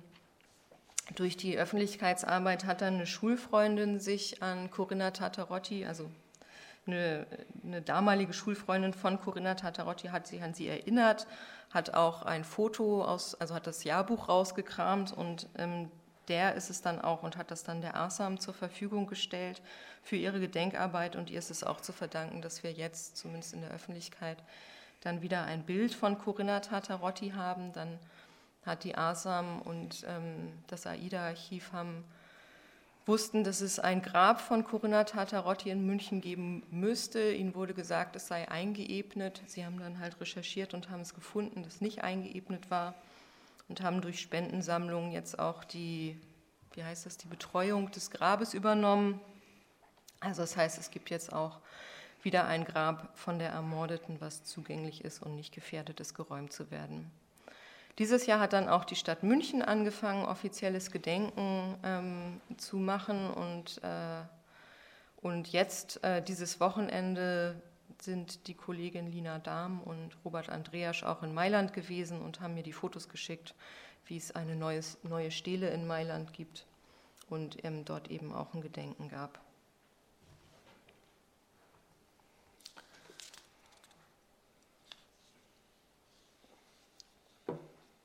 durch 1.15 1.35
die 1.35 1.57
Öffentlichkeitsarbeit 1.57 2.65
hat 2.65 2.81
dann 2.81 2.95
eine 2.95 3.07
Schulfreundin 3.07 3.99
sich 3.99 4.41
an 4.41 4.71
Corinna 4.71 5.11
Tatarotti, 5.11 5.85
also 5.85 6.09
eine, 6.87 7.25
eine, 7.63 7.81
damalige 7.81 8.33
Schulfreundin 8.33 8.93
von 8.93 9.19
Corinna 9.19 9.55
Tatarotti, 9.55 10.07
hat 10.07 10.27
sich 10.27 10.41
an 10.41 10.53
sie 10.53 10.67
erinnert, 10.67 11.27
hat 11.69 11.93
auch 11.93 12.23
ein 12.23 12.43
Foto 12.43 13.03
aus, 13.03 13.35
also 13.35 13.55
hat 13.55 13.67
das 13.67 13.83
Jahrbuch 13.83 14.29
rausgekramt 14.29 15.11
und 15.11 15.47
ähm, 15.57 15.89
der 16.27 16.55
ist 16.55 16.69
es 16.69 16.81
dann 16.81 17.01
auch 17.01 17.23
und 17.23 17.37
hat 17.37 17.51
das 17.51 17.63
dann 17.63 17.81
der 17.81 17.95
ASAM 17.95 18.39
zur 18.39 18.53
Verfügung 18.53 19.07
gestellt 19.07 19.61
für 20.03 20.15
ihre 20.15 20.39
Gedenkarbeit 20.39 21.15
und 21.15 21.29
ihr 21.29 21.39
ist 21.39 21.51
es 21.51 21.63
auch 21.63 21.81
zu 21.81 21.93
verdanken, 21.93 22.41
dass 22.41 22.63
wir 22.63 22.71
jetzt 22.71 23.17
zumindest 23.17 23.53
in 23.53 23.61
der 23.61 23.71
Öffentlichkeit 23.71 24.37
dann 25.01 25.21
wieder 25.21 25.43
ein 25.43 25.63
Bild 25.63 25.93
von 25.93 26.17
Corinna 26.17 26.59
Tatarotti 26.59 27.31
haben. 27.31 27.73
Dann 27.73 27.99
hat 28.65 28.83
die 28.83 28.95
ASAM 28.95 29.61
und 29.61 30.05
ähm, 30.07 30.53
das 30.67 30.85
AIDA-Archiv 30.85 31.71
haben 31.73 32.03
wussten, 33.07 33.43
dass 33.43 33.61
es 33.61 33.79
ein 33.79 34.03
Grab 34.03 34.39
von 34.39 34.63
Corinna 34.63 35.03
Tatarotti 35.03 35.71
in 35.71 35.85
München 35.85 36.21
geben 36.21 36.63
müsste. 36.69 37.31
Ihnen 37.31 37.55
wurde 37.55 37.73
gesagt, 37.73 38.15
es 38.15 38.27
sei 38.27 38.47
eingeebnet. 38.47 39.41
Sie 39.47 39.65
haben 39.65 39.79
dann 39.79 39.99
halt 39.99 40.21
recherchiert 40.21 40.75
und 40.75 40.91
haben 40.91 41.01
es 41.01 41.15
gefunden, 41.15 41.63
dass 41.63 41.81
nicht 41.81 42.03
eingeebnet 42.03 42.69
war 42.69 42.93
und 43.71 43.79
haben 43.79 44.01
durch 44.01 44.19
Spendensammlungen 44.19 45.13
jetzt 45.13 45.39
auch 45.39 45.63
die, 45.63 46.19
wie 46.73 46.83
heißt 46.83 47.05
das, 47.05 47.15
die 47.15 47.27
Betreuung 47.27 47.89
des 47.91 48.11
Grabes 48.11 48.53
übernommen. 48.53 49.21
Also 50.19 50.41
das 50.41 50.57
heißt, 50.57 50.77
es 50.77 50.91
gibt 50.91 51.09
jetzt 51.09 51.31
auch 51.31 51.61
wieder 52.21 52.47
ein 52.47 52.65
Grab 52.65 53.17
von 53.17 53.39
der 53.39 53.51
Ermordeten, 53.51 54.19
was 54.19 54.43
zugänglich 54.43 55.05
ist 55.05 55.21
und 55.21 55.37
nicht 55.37 55.53
gefährdet 55.53 56.01
ist, 56.01 56.15
geräumt 56.15 56.51
zu 56.51 56.69
werden. 56.69 57.09
Dieses 57.97 58.25
Jahr 58.25 58.41
hat 58.41 58.51
dann 58.51 58.67
auch 58.67 58.83
die 58.83 58.97
Stadt 58.97 59.23
München 59.23 59.61
angefangen, 59.61 60.25
offizielles 60.25 60.91
Gedenken 60.91 61.77
ähm, 61.85 62.41
zu 62.57 62.75
machen. 62.75 63.31
Und, 63.31 63.81
äh, 63.85 64.21
und 65.21 65.47
jetzt, 65.47 66.03
äh, 66.03 66.21
dieses 66.21 66.59
Wochenende, 66.59 67.55
sind 68.03 68.47
die 68.47 68.53
Kollegin 68.53 69.11
Lina 69.11 69.39
Dahm 69.39 69.81
und 69.81 70.17
Robert 70.25 70.49
Andreasch 70.49 71.03
auch 71.03 71.23
in 71.23 71.33
Mailand 71.33 71.73
gewesen 71.73 72.21
und 72.21 72.41
haben 72.41 72.53
mir 72.53 72.63
die 72.63 72.73
Fotos 72.73 73.09
geschickt, 73.09 73.55
wie 74.05 74.17
es 74.17 74.35
eine 74.35 74.55
neues, 74.55 74.97
neue 75.03 75.31
Stele 75.31 75.69
in 75.69 75.87
Mailand 75.87 76.33
gibt 76.33 76.65
und 77.29 77.63
ähm, 77.63 77.85
dort 77.85 78.09
eben 78.09 78.33
auch 78.33 78.53
ein 78.53 78.61
Gedenken 78.61 79.09
gab. 79.09 79.39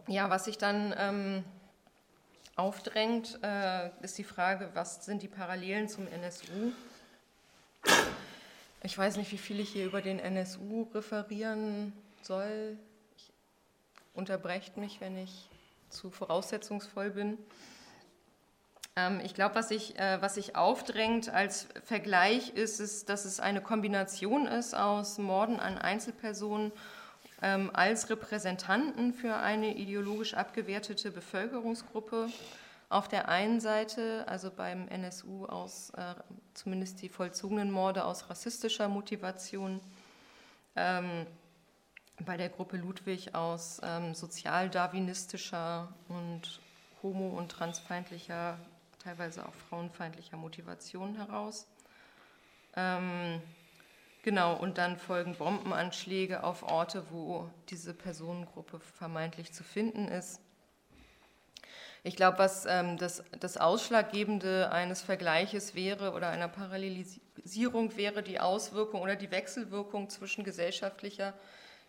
Ja, 0.09 0.31
was 0.31 0.45
sich 0.45 0.57
dann 0.57 0.95
ähm, 0.97 1.45
aufdrängt, 2.55 3.41
äh, 3.43 3.91
ist 4.03 4.17
die 4.19 4.25
Frage, 4.25 4.71
was 4.75 5.05
sind 5.05 5.23
die 5.23 5.29
Parallelen 5.29 5.89
zum 5.89 6.07
NSU? 6.07 6.73
Ich 8.87 8.97
weiß 8.97 9.17
nicht, 9.17 9.33
wie 9.33 9.37
viel 9.37 9.59
ich 9.59 9.71
hier 9.71 9.85
über 9.85 10.01
den 10.01 10.21
NSU 10.21 10.87
referieren 10.95 11.93
soll. 12.23 12.79
Ich, 13.17 13.33
unterbrecht 14.15 14.77
mich, 14.77 15.01
wenn 15.01 15.19
ich 15.19 15.49
zu 15.91 16.09
voraussetzungsvoll 16.09 17.11
bin. 17.11 17.37
Ähm, 18.95 19.21
ich 19.25 19.35
glaube, 19.35 19.57
was, 19.57 19.71
sich, 19.71 19.99
äh, 19.99 20.23
was 20.23 20.37
sich 20.37 20.55
aufdrängt 20.55 21.29
als 21.31 21.67
Vergleich 21.85 22.51
ist, 22.51 22.79
ist, 22.79 23.09
dass 23.09 23.25
es 23.25 23.41
eine 23.41 23.61
Kombination 23.61 24.47
ist 24.47 24.73
aus 24.77 25.19
Morden 25.19 25.59
an 25.59 25.79
Einzelpersonen 25.79 26.71
ähm, 27.43 27.73
als 27.73 28.09
Repräsentanten 28.09 29.15
für 29.15 29.35
eine 29.35 29.77
ideologisch 29.77 30.35
abgewertete 30.35 31.11
Bevölkerungsgruppe. 31.11 32.29
Auf 32.89 33.09
der 33.09 33.29
einen 33.29 33.61
Seite, 33.61 34.25
also 34.29 34.51
beim 34.51 34.89
NSU 34.89 35.47
aus 35.47 35.91
äh, 35.91 36.15
zumindest 36.55 37.03
die 37.03 37.09
vollzogenen 37.09 37.71
Morde 37.71 38.05
aus 38.05 38.31
rassistischer 38.31 38.89
Motivation, 38.89 39.81
ähm, 40.77 41.27
bei 42.25 42.37
der 42.37 42.49
Gruppe 42.49 42.77
Ludwig 42.77 43.35
aus 43.35 43.81
ähm, 43.83 44.15
sozialdarwinistischer 44.15 45.93
und 46.09 46.61
homo- 47.03 47.37
und 47.37 47.51
transfeindlicher, 47.51 48.59
teilweise 48.99 49.47
auch 49.47 49.55
frauenfeindlicher 49.69 50.37
Motivation 50.37 51.17
heraus. 51.17 51.67
Ähm, 52.75 53.43
Genau, 54.27 54.57
und 54.57 54.77
dann 54.77 54.97
folgen 54.97 55.37
Bombenanschläge 55.37 56.43
auf 56.43 56.65
Orte, 56.65 57.05
wo 57.13 57.49
diese 57.69 57.95
Personengruppe 57.95 58.81
vermeintlich 58.81 59.53
zu 59.53 59.63
finden 59.63 60.09
ist. 60.09 60.41
Ich 62.07 62.15
glaube, 62.15 62.39
was 62.39 62.67
ähm, 62.67 62.99
das, 62.99 63.25
das 63.41 63.57
Ausschlaggebende 63.57 64.71
eines 64.71 65.03
Vergleiches 65.03 65.75
wäre 65.75 66.13
oder 66.13 66.29
einer 66.29 66.47
Parallelisierung 66.47 67.97
wäre 67.97 68.23
die 68.23 68.39
Auswirkung 68.39 69.03
oder 69.03 69.17
die 69.17 69.33
Wechselwirkung 69.33 70.09
zwischen 70.09 70.45
gesellschaftlicher 70.45 71.35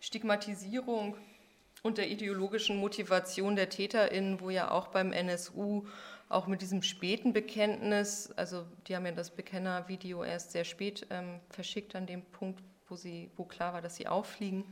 Stigmatisierung 0.00 1.16
und 1.84 1.98
der 1.98 2.10
ideologischen 2.10 2.78
Motivation 2.78 3.54
der 3.54 3.68
TäterInnen, 3.68 4.40
wo 4.40 4.50
ja 4.50 4.72
auch 4.72 4.88
beim 4.88 5.12
NSU 5.12 5.86
auch 6.28 6.48
mit 6.48 6.62
diesem 6.62 6.82
späten 6.82 7.32
Bekenntnis, 7.32 8.32
also 8.34 8.66
die 8.88 8.96
haben 8.96 9.06
ja 9.06 9.12
das 9.12 9.30
Bekennervideo 9.30 10.24
erst 10.24 10.50
sehr 10.50 10.64
spät 10.64 11.06
ähm, 11.10 11.38
verschickt 11.48 11.94
an 11.94 12.06
dem 12.06 12.22
Punkt, 12.22 12.60
wo, 12.88 12.96
sie, 12.96 13.30
wo 13.36 13.44
klar 13.44 13.72
war, 13.72 13.82
dass 13.82 13.94
sie 13.94 14.08
auffliegen, 14.08 14.64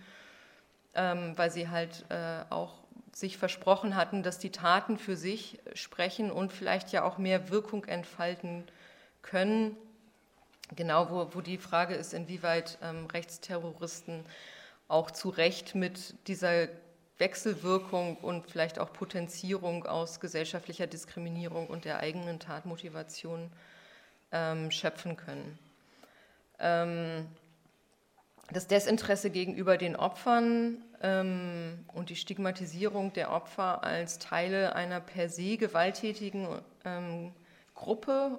ähm, 0.96 1.38
weil 1.38 1.52
sie 1.52 1.68
halt 1.68 2.04
äh, 2.08 2.42
auch 2.50 2.85
sich 3.16 3.38
versprochen 3.38 3.96
hatten, 3.96 4.22
dass 4.22 4.38
die 4.38 4.50
Taten 4.50 4.98
für 4.98 5.16
sich 5.16 5.58
sprechen 5.72 6.30
und 6.30 6.52
vielleicht 6.52 6.92
ja 6.92 7.02
auch 7.02 7.16
mehr 7.16 7.48
Wirkung 7.48 7.86
entfalten 7.86 8.64
können. 9.22 9.74
Genau, 10.76 11.08
wo, 11.08 11.34
wo 11.34 11.40
die 11.40 11.56
Frage 11.56 11.94
ist, 11.94 12.12
inwieweit 12.12 12.76
ähm, 12.82 13.06
Rechtsterroristen 13.06 14.26
auch 14.88 15.10
zu 15.10 15.30
Recht 15.30 15.74
mit 15.74 16.14
dieser 16.28 16.68
Wechselwirkung 17.16 18.16
und 18.18 18.50
vielleicht 18.50 18.78
auch 18.78 18.92
Potenzierung 18.92 19.86
aus 19.86 20.20
gesellschaftlicher 20.20 20.86
Diskriminierung 20.86 21.68
und 21.68 21.86
der 21.86 22.00
eigenen 22.00 22.38
Tatmotivation 22.38 23.50
ähm, 24.30 24.70
schöpfen 24.70 25.16
können. 25.16 25.58
Ähm, 26.58 27.26
das 28.52 28.66
Desinteresse 28.66 29.30
gegenüber 29.30 29.78
den 29.78 29.96
Opfern 29.96 30.82
und 31.06 32.08
die 32.08 32.16
Stigmatisierung 32.16 33.12
der 33.12 33.30
Opfer 33.30 33.84
als 33.84 34.18
Teile 34.18 34.74
einer 34.74 35.00
per 35.00 35.28
se 35.28 35.56
gewalttätigen 35.56 36.48
ähm, 36.84 37.32
Gruppe, 37.74 38.38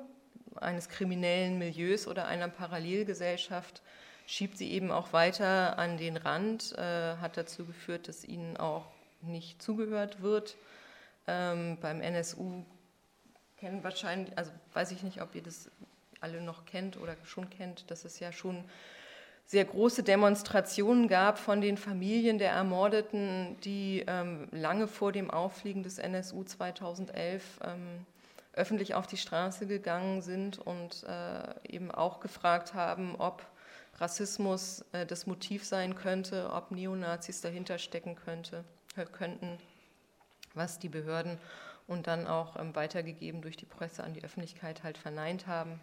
eines 0.56 0.90
kriminellen 0.90 1.60
Milieus 1.60 2.08
oder 2.08 2.26
einer 2.26 2.48
Parallelgesellschaft 2.48 3.82
schiebt 4.26 4.58
sie 4.58 4.72
eben 4.72 4.92
auch 4.92 5.14
weiter 5.14 5.78
an 5.80 5.98
den 5.98 6.18
Rand, 6.18 6.74
äh, 6.78 7.16
hat 7.18 7.38
dazu 7.38 7.66
geführt, 7.66 8.08
dass 8.08 8.26
ihnen 8.26 8.58
auch 8.58 8.86
nicht 9.22 9.62
zugehört 9.62 10.22
wird. 10.22 10.58
Ähm, 11.28 11.78
beim 11.80 12.02
NSU 12.02 12.66
kennen 13.58 13.84
wahrscheinlich, 13.84 14.38
also 14.38 14.52
weiß 14.74 14.92
ich 14.92 15.04
nicht, 15.04 15.22
ob 15.22 15.34
ihr 15.36 15.44
das 15.44 15.72
alle 16.20 16.42
noch 16.42 16.66
kennt 16.66 16.98
oder 16.98 17.16
schon 17.24 17.50
kennt, 17.50 17.90
dass 17.90 18.06
es 18.06 18.20
ja 18.20 18.32
schon 18.32 18.64
sehr 19.48 19.64
große 19.64 20.04
Demonstrationen 20.04 21.08
gab 21.08 21.40
von 21.40 21.62
den 21.62 21.78
Familien 21.78 22.38
der 22.38 22.52
Ermordeten, 22.52 23.56
die 23.64 24.04
ähm, 24.06 24.50
lange 24.52 24.88
vor 24.88 25.14
dem 25.14 25.32
Auffliegen 25.32 25.84
des 25.84 26.00
NSU 26.00 26.44
2011 26.44 27.62
ähm, 27.64 28.06
öffentlich 28.52 28.94
auf 28.94 29.08
die 29.08 29.16
Straße 29.16 29.66
gegangen 29.66 30.22
sind 30.22 30.60
und 30.60 31.06
äh, 31.08 31.74
eben 31.74 31.92
auch 31.92 32.20
gefragt 32.20 32.74
haben, 32.74 33.16
ob 33.18 33.42
Rassismus 34.00 34.84
äh, 34.92 35.06
das 35.06 35.28
Motiv 35.28 35.64
sein 35.64 35.96
könnte, 35.96 36.52
ob 36.52 36.72
Neonazis 36.72 37.40
dahinter 37.40 37.78
stecken 37.78 38.16
könnte, 38.16 38.66
äh, 38.98 39.06
könnten, 39.06 39.58
was 40.56 40.78
die 40.78 40.90
Behörden 40.90 41.38
und 41.88 42.08
dann 42.08 42.28
auch 42.28 42.60
ähm, 42.60 42.76
weitergegeben 42.76 43.42
durch 43.42 43.56
die 43.56 43.66
Presse 43.66 44.04
an 44.04 44.14
die 44.14 44.26
Öffentlichkeit 44.26 44.84
halt 44.84 44.98
verneint 44.98 45.48
haben 45.48 45.80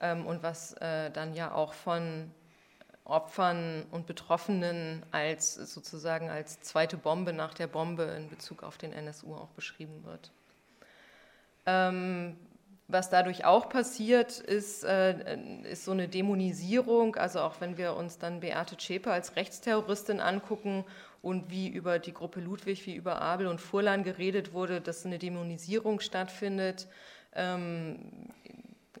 ähm, 0.00 0.26
und 0.26 0.42
was 0.42 0.74
äh, 0.74 1.10
dann 1.10 1.32
ja 1.32 1.52
auch 1.52 1.72
von 1.72 2.30
Opfern 3.04 3.84
und 3.90 4.06
Betroffenen 4.06 5.04
als 5.10 5.54
sozusagen 5.54 6.30
als 6.30 6.60
zweite 6.60 6.96
Bombe 6.96 7.32
nach 7.32 7.54
der 7.54 7.66
Bombe 7.66 8.04
in 8.04 8.30
Bezug 8.30 8.62
auf 8.62 8.78
den 8.78 8.92
NSU 8.92 9.34
auch 9.34 9.50
beschrieben 9.50 10.04
wird. 10.04 10.30
Ähm, 11.66 12.36
was 12.88 13.08
dadurch 13.08 13.44
auch 13.44 13.68
passiert, 13.68 14.38
ist, 14.40 14.84
äh, 14.84 15.38
ist 15.64 15.84
so 15.84 15.92
eine 15.92 16.08
Dämonisierung. 16.08 17.16
Also 17.16 17.40
auch 17.40 17.60
wenn 17.60 17.78
wir 17.78 17.94
uns 17.96 18.18
dann 18.18 18.40
Beate 18.40 18.76
Zschäpe 18.76 19.10
als 19.10 19.36
Rechtsterroristin 19.36 20.20
angucken 20.20 20.84
und 21.22 21.50
wie 21.50 21.68
über 21.68 21.98
die 21.98 22.12
Gruppe 22.12 22.40
Ludwig, 22.40 22.84
wie 22.86 22.94
über 22.94 23.22
Abel 23.22 23.46
und 23.46 23.60
Furlan 23.60 24.04
geredet 24.04 24.52
wurde, 24.52 24.82
dass 24.82 25.06
eine 25.06 25.18
Dämonisierung 25.18 26.00
stattfindet, 26.00 26.86
ähm, 27.34 27.98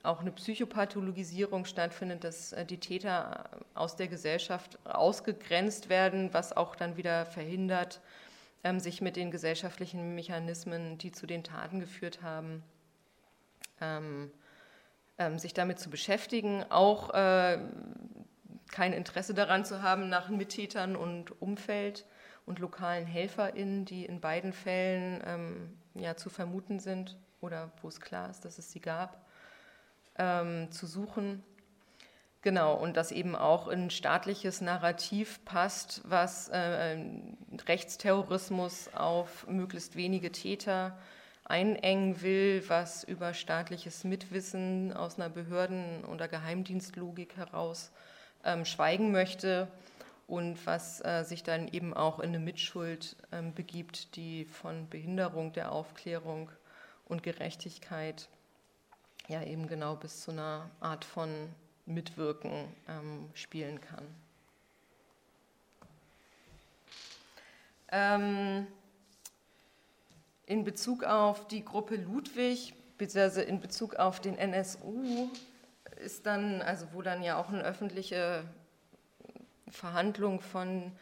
auch 0.04 0.20
eine 0.20 0.32
Psychopathologisierung 0.32 1.64
stattfindet, 1.64 2.24
dass 2.24 2.52
äh, 2.52 2.64
die 2.64 2.78
Täter 2.78 3.48
aus 3.74 3.96
der 3.96 4.08
Gesellschaft 4.08 4.78
ausgegrenzt 4.84 5.88
werden, 5.88 6.32
was 6.32 6.56
auch 6.56 6.76
dann 6.76 6.96
wieder 6.96 7.26
verhindert, 7.26 8.00
ähm, 8.62 8.80
sich 8.80 9.00
mit 9.00 9.16
den 9.16 9.30
gesellschaftlichen 9.30 10.14
Mechanismen, 10.14 10.98
die 10.98 11.12
zu 11.12 11.26
den 11.26 11.42
Taten 11.42 11.80
geführt 11.80 12.22
haben, 12.22 12.62
ähm, 13.80 14.30
ähm, 15.18 15.38
sich 15.38 15.54
damit 15.54 15.78
zu 15.78 15.90
beschäftigen, 15.90 16.64
auch 16.70 17.10
äh, 17.14 17.58
kein 18.70 18.92
Interesse 18.92 19.34
daran 19.34 19.64
zu 19.64 19.82
haben 19.82 20.08
nach 20.08 20.28
Mittätern 20.28 20.96
und 20.96 21.40
Umfeld 21.40 22.04
und 22.46 22.58
lokalen 22.58 23.06
HelferInnen, 23.06 23.84
die 23.84 24.04
in 24.04 24.20
beiden 24.20 24.52
Fällen 24.52 25.78
ja, 25.94 26.16
zu 26.16 26.28
vermuten 26.28 26.80
sind 26.80 27.16
oder 27.40 27.70
wo 27.80 27.88
es 27.88 28.00
klar 28.00 28.28
ist, 28.30 28.44
dass 28.44 28.58
es 28.58 28.72
sie 28.72 28.80
gab, 28.80 29.23
ähm, 30.18 30.70
zu 30.70 30.86
suchen. 30.86 31.42
Genau, 32.42 32.74
und 32.74 32.98
das 32.98 33.10
eben 33.10 33.34
auch 33.34 33.68
in 33.68 33.88
staatliches 33.88 34.60
Narrativ 34.60 35.42
passt, 35.46 36.02
was 36.04 36.48
äh, 36.48 36.98
Rechtsterrorismus 37.66 38.90
auf 38.94 39.46
möglichst 39.46 39.96
wenige 39.96 40.30
Täter 40.30 40.98
einengen 41.44 42.20
will, 42.20 42.62
was 42.68 43.04
über 43.04 43.32
staatliches 43.32 44.04
Mitwissen 44.04 44.92
aus 44.92 45.18
einer 45.18 45.30
Behörden- 45.30 46.04
oder 46.04 46.28
Geheimdienstlogik 46.28 47.36
heraus 47.36 47.90
ähm, 48.44 48.66
schweigen 48.66 49.10
möchte 49.10 49.68
und 50.26 50.66
was 50.66 51.04
äh, 51.04 51.22
sich 51.22 51.42
dann 51.42 51.68
eben 51.68 51.94
auch 51.94 52.18
in 52.18 52.30
eine 52.30 52.38
Mitschuld 52.38 53.16
ähm, 53.32 53.54
begibt, 53.54 54.16
die 54.16 54.44
von 54.44 54.88
Behinderung 54.88 55.52
der 55.52 55.72
Aufklärung 55.72 56.50
und 57.06 57.22
Gerechtigkeit 57.22 58.28
ja 59.28 59.42
eben 59.42 59.66
genau 59.66 59.96
bis 59.96 60.22
zu 60.22 60.30
einer 60.30 60.70
Art 60.80 61.04
von 61.04 61.30
Mitwirken 61.86 62.68
ähm, 62.88 63.30
spielen 63.34 63.80
kann. 63.80 64.04
Ähm, 67.88 68.66
in 70.46 70.64
Bezug 70.64 71.04
auf 71.04 71.46
die 71.48 71.64
Gruppe 71.64 71.96
Ludwig, 71.96 72.74
beziehungsweise 72.98 73.42
in 73.42 73.60
Bezug 73.60 73.96
auf 73.96 74.20
den 74.20 74.36
NSU, 74.36 75.30
ist 76.02 76.26
dann, 76.26 76.60
also 76.62 76.86
wo 76.92 77.02
dann 77.02 77.22
ja 77.22 77.38
auch 77.38 77.48
eine 77.48 77.62
öffentliche 77.62 78.44
Verhandlung 79.68 80.40
von 80.40 80.92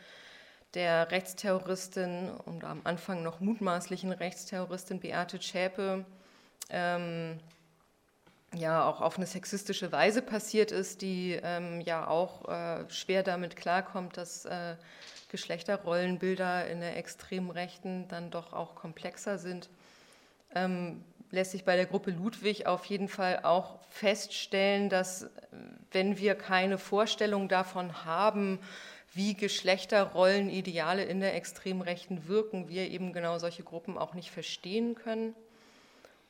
der 0.75 1.11
Rechtsterroristin 1.11 2.31
und 2.31 2.65
am 2.65 2.81
Anfang 2.85 3.23
noch 3.23 3.41
mutmaßlichen 3.41 4.13
Rechtsterroristin 4.13 5.01
Beate 5.01 5.39
Zschäpe 5.39 6.05
ähm, 6.71 7.39
ja 8.55 8.85
auch 8.85 9.01
auf 9.01 9.17
eine 9.17 9.27
sexistische 9.27 9.93
Weise 9.93 10.23
passiert 10.23 10.71
ist, 10.73 11.03
die 11.03 11.39
ähm, 11.43 11.81
ja 11.81 12.07
auch 12.07 12.49
äh, 12.49 12.89
schwer 12.91 13.23
damit 13.23 13.57
klarkommt, 13.57 14.17
dass 14.17 14.45
äh, 14.45 14.77
Geschlechterrollenbilder 15.31 16.69
in 16.69 16.81
der 16.81 16.97
extremen 16.97 17.51
Rechten 17.51 18.07
dann 18.09 18.31
doch 18.31 18.53
auch 18.53 18.75
komplexer 18.75 19.39
sind, 19.39 19.71
ähm, 20.55 21.03
lässt 21.31 21.53
sich 21.53 21.65
bei 21.65 21.77
der 21.77 21.87
Gruppe 21.87 22.11
Ludwig 22.11 22.67
auf 22.67 22.85
jeden 22.85 23.09
Fall 23.09 23.41
auch 23.43 23.79
feststellen, 23.89 24.91
dass 24.91 25.31
wenn 25.91 26.19
wir 26.19 26.35
keine 26.35 26.77
Vorstellung 26.77 27.49
davon 27.49 28.05
haben, 28.05 28.59
wie 29.15 29.35
Geschlechterrollenideale 29.35 31.05
in 31.05 31.21
der 31.21 31.35
extremen 31.35 31.83
Rechten 31.83 32.29
wirken, 32.29 32.69
wir 32.69 32.91
eben 32.91 33.13
genau 33.15 33.39
solche 33.39 33.63
Gruppen 33.63 33.99
auch 33.99 34.15
nicht 34.15 34.31
verstehen 34.31 34.95
können. 34.95 35.35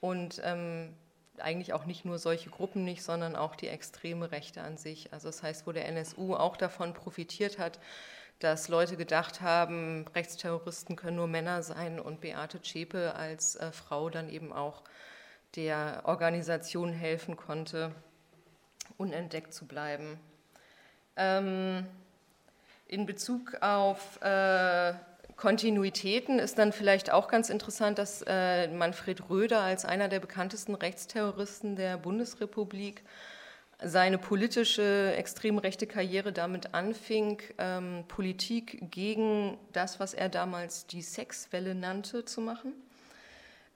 Und 0.01 0.41
ähm, 0.45 0.95
eigentlich 1.39 1.73
auch 1.73 1.87
nicht 1.87 2.05
nur 2.05 2.19
solche 2.19 2.51
Gruppen 2.51 2.85
nicht, 2.85 3.03
sondern 3.03 3.37
auch 3.37 3.57
die 3.57 3.69
extreme 3.69 4.31
Rechte 4.31 4.63
an 4.63 4.77
sich. 4.77 5.13
Also 5.13 5.29
das 5.29 5.43
heißt, 5.43 5.67
wo 5.67 5.73
der 5.73 5.87
NSU 5.89 6.35
auch 6.35 6.57
davon 6.57 6.95
profitiert 6.95 7.59
hat, 7.59 7.79
dass 8.39 8.69
Leute 8.69 8.97
gedacht 8.97 9.41
haben, 9.41 10.07
Rechtsterroristen 10.15 10.97
können 10.97 11.17
nur 11.17 11.29
Männer 11.29 11.63
sein 11.63 12.01
und 12.01 12.21
Beate 12.21 12.61
Zschäpe 12.61 13.15
als 13.15 13.57
äh, 13.57 13.71
Frau 13.73 14.11
dann 14.11 14.29
eben 14.29 14.53
auch 14.53 14.83
der 15.55 16.03
Organisation 16.05 16.93
helfen 16.93 17.37
konnte, 17.37 17.95
unentdeckt 18.97 19.55
zu 19.55 19.67
bleiben. 19.67 20.19
Ähm, 21.17 21.87
in 22.87 23.07
Bezug 23.07 23.57
auf 23.61 24.21
äh, 24.23 24.95
Kontinuitäten 25.37 26.39
ist 26.39 26.59
dann 26.59 26.73
vielleicht 26.73 27.11
auch 27.11 27.29
ganz 27.29 27.51
interessant, 27.51 27.99
dass 27.99 28.23
äh, 28.27 28.69
Manfred 28.69 29.29
Röder 29.29 29.61
als 29.61 29.85
einer 29.85 30.09
der 30.09 30.21
bekanntesten 30.21 30.75
Rechtsterroristen 30.75 31.77
der 31.77 31.97
Bundesrepublik 31.97 33.03
seine 33.85 34.19
politische 34.19 35.13
extrem 35.17 35.59
rechte 35.59 35.87
Karriere 35.87 36.33
damit 36.33 36.75
anfing, 36.75 37.43
ähm, 37.59 38.05
Politik 38.09 38.91
gegen 38.91 39.59
das, 39.73 39.99
was 39.99 40.15
er 40.15 40.29
damals 40.29 40.87
die 40.87 41.03
Sexwelle 41.03 41.75
nannte, 41.75 42.25
zu 42.25 42.41
machen. 42.41 42.73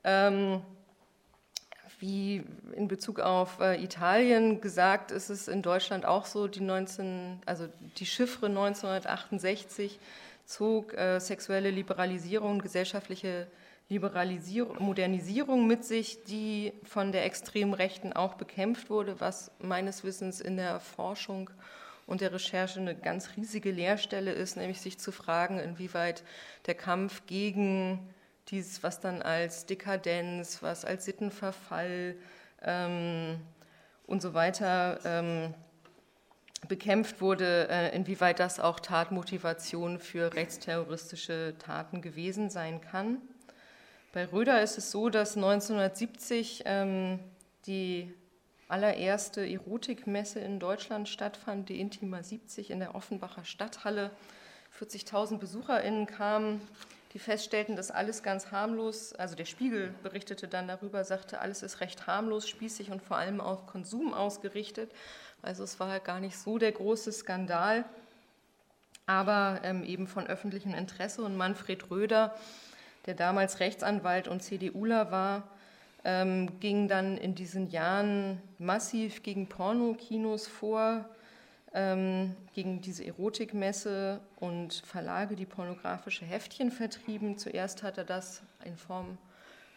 Ähm, 0.04 0.62
wie 1.98 2.44
in 2.74 2.88
Bezug 2.88 3.20
auf 3.20 3.59
äh, 3.61 3.82
Italien 3.82 4.61
gesagt, 4.61 5.11
ist 5.11 5.30
es 5.30 5.48
in 5.48 5.62
Deutschland 5.62 6.04
auch 6.04 6.26
so, 6.26 6.46
die 6.46 6.61
19, 6.61 7.40
also 7.46 7.68
die 7.96 8.07
Chiffre 8.07 8.46
1968 8.46 9.98
zog 10.47 10.94
äh, 10.94 11.18
sexuelle 11.18 11.70
Liberalisierung, 11.70 12.61
gesellschaftliche 12.61 13.49
Liberalisierung, 13.88 14.82
Modernisierung 14.82 15.66
mit 15.66 15.84
sich, 15.84 16.24
die 16.24 16.72
von 16.84 17.12
der 17.12 17.24
extremen 17.24 17.74
Rechten 17.74 18.12
auch 18.12 18.34
bekämpft 18.34 18.90
wurde, 18.90 19.20
was 19.20 19.51
meines 19.61 20.03
Wissens 20.03 20.40
in 20.40 20.57
der 20.57 20.80
Forschung 20.80 21.51
und 22.07 22.20
der 22.20 22.32
Recherche 22.32 22.80
eine 22.80 22.94
ganz 22.94 23.30
riesige 23.36 23.70
Leerstelle 23.70 24.32
ist, 24.32 24.57
nämlich 24.57 24.80
sich 24.80 24.99
zu 24.99 25.12
fragen, 25.12 25.59
inwieweit 25.59 26.24
der 26.66 26.74
Kampf 26.74 27.26
gegen 27.26 28.09
dieses, 28.49 28.82
was 28.82 29.01
dann 29.01 29.22
als 29.22 29.66
Dekadenz, 29.66 30.62
was 30.62 30.84
als 30.84 31.05
Sittenverfall 31.05 32.16
ähm, 32.62 33.40
und 34.07 34.22
so 34.22 34.34
weiter 34.34 35.01
ähm, 35.05 35.55
bekämpft 36.68 37.20
wurde, 37.20 37.68
äh, 37.70 37.94
inwieweit 37.94 38.40
das 38.40 38.60
auch 38.60 38.80
Tatmotivation 38.80 39.98
für 39.98 40.34
rechtsterroristische 40.34 41.54
Taten 41.58 42.02
gewesen 42.02 42.50
sein 42.50 42.80
kann. 42.80 43.18
Bei 44.12 44.24
Röder 44.24 44.62
ist 44.62 44.78
es 44.78 44.90
so, 44.90 45.08
dass 45.08 45.36
1970 45.36 46.62
ähm, 46.64 47.18
die 47.66 48.12
allererste 48.68 49.48
Erotikmesse 49.48 50.40
in 50.40 50.58
Deutschland 50.58 51.08
stattfand, 51.08 51.68
die 51.68 51.80
Intima 51.80 52.22
70 52.22 52.70
in 52.70 52.80
der 52.80 52.94
Offenbacher 52.94 53.44
Stadthalle. 53.44 54.10
40.000 54.78 55.38
BesucherInnen 55.38 56.06
kamen, 56.06 56.60
die 57.14 57.18
feststellten, 57.18 57.76
dass 57.76 57.90
alles 57.90 58.22
ganz 58.22 58.50
harmlos, 58.50 59.14
also 59.14 59.36
der 59.36 59.46
Spiegel 59.46 59.94
berichtete 60.02 60.48
dann 60.48 60.68
darüber, 60.68 61.02
sagte, 61.04 61.40
alles 61.40 61.62
ist 61.62 61.80
recht 61.80 62.06
harmlos, 62.06 62.48
spießig 62.48 62.90
und 62.90 63.02
vor 63.02 63.16
allem 63.16 63.40
auf 63.40 63.66
Konsum 63.66 64.12
ausgerichtet. 64.12 64.92
Also 65.47 65.62
es 65.62 65.78
war 65.78 66.01
gar 66.01 66.18
nicht 66.18 66.36
so 66.36 66.59
der 66.59 66.72
große 66.72 67.12
Skandal, 67.12 67.84
aber 69.07 69.61
ähm, 69.62 69.84
eben 69.84 70.09
von 70.09 70.26
öffentlichem 70.26 70.74
Interesse. 70.74 71.22
Und 71.22 71.36
Manfred 71.36 71.88
Röder, 71.88 72.34
der 73.07 73.14
damals 73.14 73.61
Rechtsanwalt 73.61 74.26
und 74.26 74.42
CDUler 74.42 75.12
war, 75.12 75.44
ähm, 76.05 76.59
ging 76.59 76.88
dann 76.88 77.16
in 77.16 77.36
diesen 77.36 77.70
Jahren 77.70 78.42
massiv 78.59 79.22
gegen 79.22 79.49
Pornokinos 79.49 80.49
vor, 80.49 81.05
ähm, 81.72 82.34
gegen 82.55 82.80
diese 82.80 83.05
Erotikmesse 83.05 84.20
und 84.40 84.74
Verlage, 84.74 85.36
die 85.36 85.47
pornografische 85.47 86.24
Heftchen 86.24 86.72
vertrieben. 86.72 87.38
Zuerst 87.38 87.84
hat 87.84 87.99
er 87.99 88.05
das 88.05 88.42
in 88.64 88.76
Form 88.76 89.16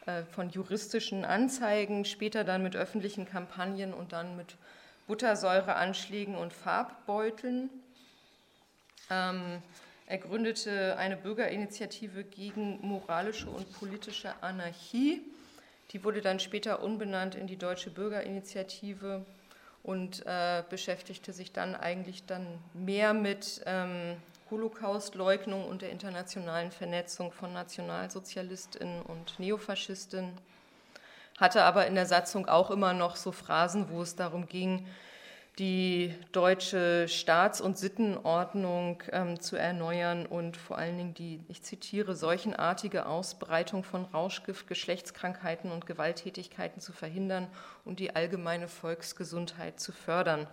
äh, 0.07 0.23
von 0.23 0.49
juristischen 0.49 1.25
Anzeigen, 1.25 2.05
später 2.05 2.43
dann 2.43 2.63
mit 2.63 2.75
öffentlichen 2.75 3.25
Kampagnen 3.25 3.93
und 3.93 4.13
dann 4.13 4.35
mit 4.35 4.55
Buttersäureanschlägen 5.09 6.35
und 6.35 6.53
Farbbeuteln. 6.53 7.71
Ähm, 9.09 9.63
er 10.05 10.17
gründete 10.19 10.97
eine 10.97 11.17
Bürgerinitiative 11.17 12.23
gegen 12.23 12.79
moralische 12.81 13.49
und 13.49 13.73
politische 13.73 14.31
Anarchie. 14.43 15.21
Die 15.91 16.03
wurde 16.03 16.21
dann 16.21 16.39
später 16.39 16.83
umbenannt 16.83 17.33
in 17.33 17.47
die 17.47 17.57
Deutsche 17.57 17.89
Bürgerinitiative 17.89 19.25
und 19.81 20.23
äh, 20.27 20.61
beschäftigte 20.69 21.33
sich 21.33 21.51
dann 21.51 21.73
eigentlich 21.73 22.27
dann 22.27 22.45
mehr 22.75 23.15
mit 23.15 23.63
ähm, 23.65 24.15
Holocaustleugnung 24.51 25.65
und 25.65 25.81
der 25.81 25.89
internationalen 25.89 26.69
Vernetzung 26.71 27.31
von 27.31 27.51
Nationalsozialistinnen 27.51 29.01
und 29.01 29.39
Neofaschistinnen. 29.39 30.37
Hatte 31.39 31.63
aber 31.63 31.87
in 31.87 31.95
der 31.95 32.05
Satzung 32.05 32.47
auch 32.47 32.69
immer 32.69 32.93
noch 32.93 33.15
so 33.15 33.31
Phrasen, 33.31 33.89
wo 33.89 34.01
es 34.01 34.15
darum 34.15 34.47
ging, 34.47 34.85
die 35.57 36.13
deutsche 36.31 37.07
Staats- 37.09 37.59
und 37.59 37.77
Sittenordnung 37.77 39.03
ähm, 39.11 39.39
zu 39.41 39.57
erneuern 39.57 40.25
und 40.25 40.55
vor 40.55 40.77
allen 40.77 40.97
Dingen 40.97 41.13
die, 41.13 41.43
ich 41.49 41.61
zitiere, 41.63 42.15
seuchenartige 42.15 43.05
Ausbreitung 43.05 43.83
von 43.83 44.05
Rauschgift, 44.05 44.67
Geschlechtskrankheiten 44.67 45.71
und 45.71 45.85
Gewalttätigkeiten 45.85 46.81
zu 46.81 46.93
verhindern 46.93 47.47
und 47.83 47.99
die 47.99 48.15
allgemeine 48.15 48.69
Volksgesundheit 48.69 49.79
zu 49.81 49.91
fördern. 49.91 50.47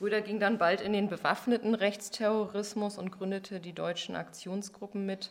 Röder 0.00 0.20
ging 0.20 0.40
dann 0.40 0.58
bald 0.58 0.80
in 0.80 0.92
den 0.92 1.08
bewaffneten 1.08 1.74
Rechtsterrorismus 1.74 2.98
und 2.98 3.10
gründete 3.10 3.60
die 3.60 3.72
deutschen 3.72 4.14
Aktionsgruppen 4.14 5.06
mit 5.06 5.30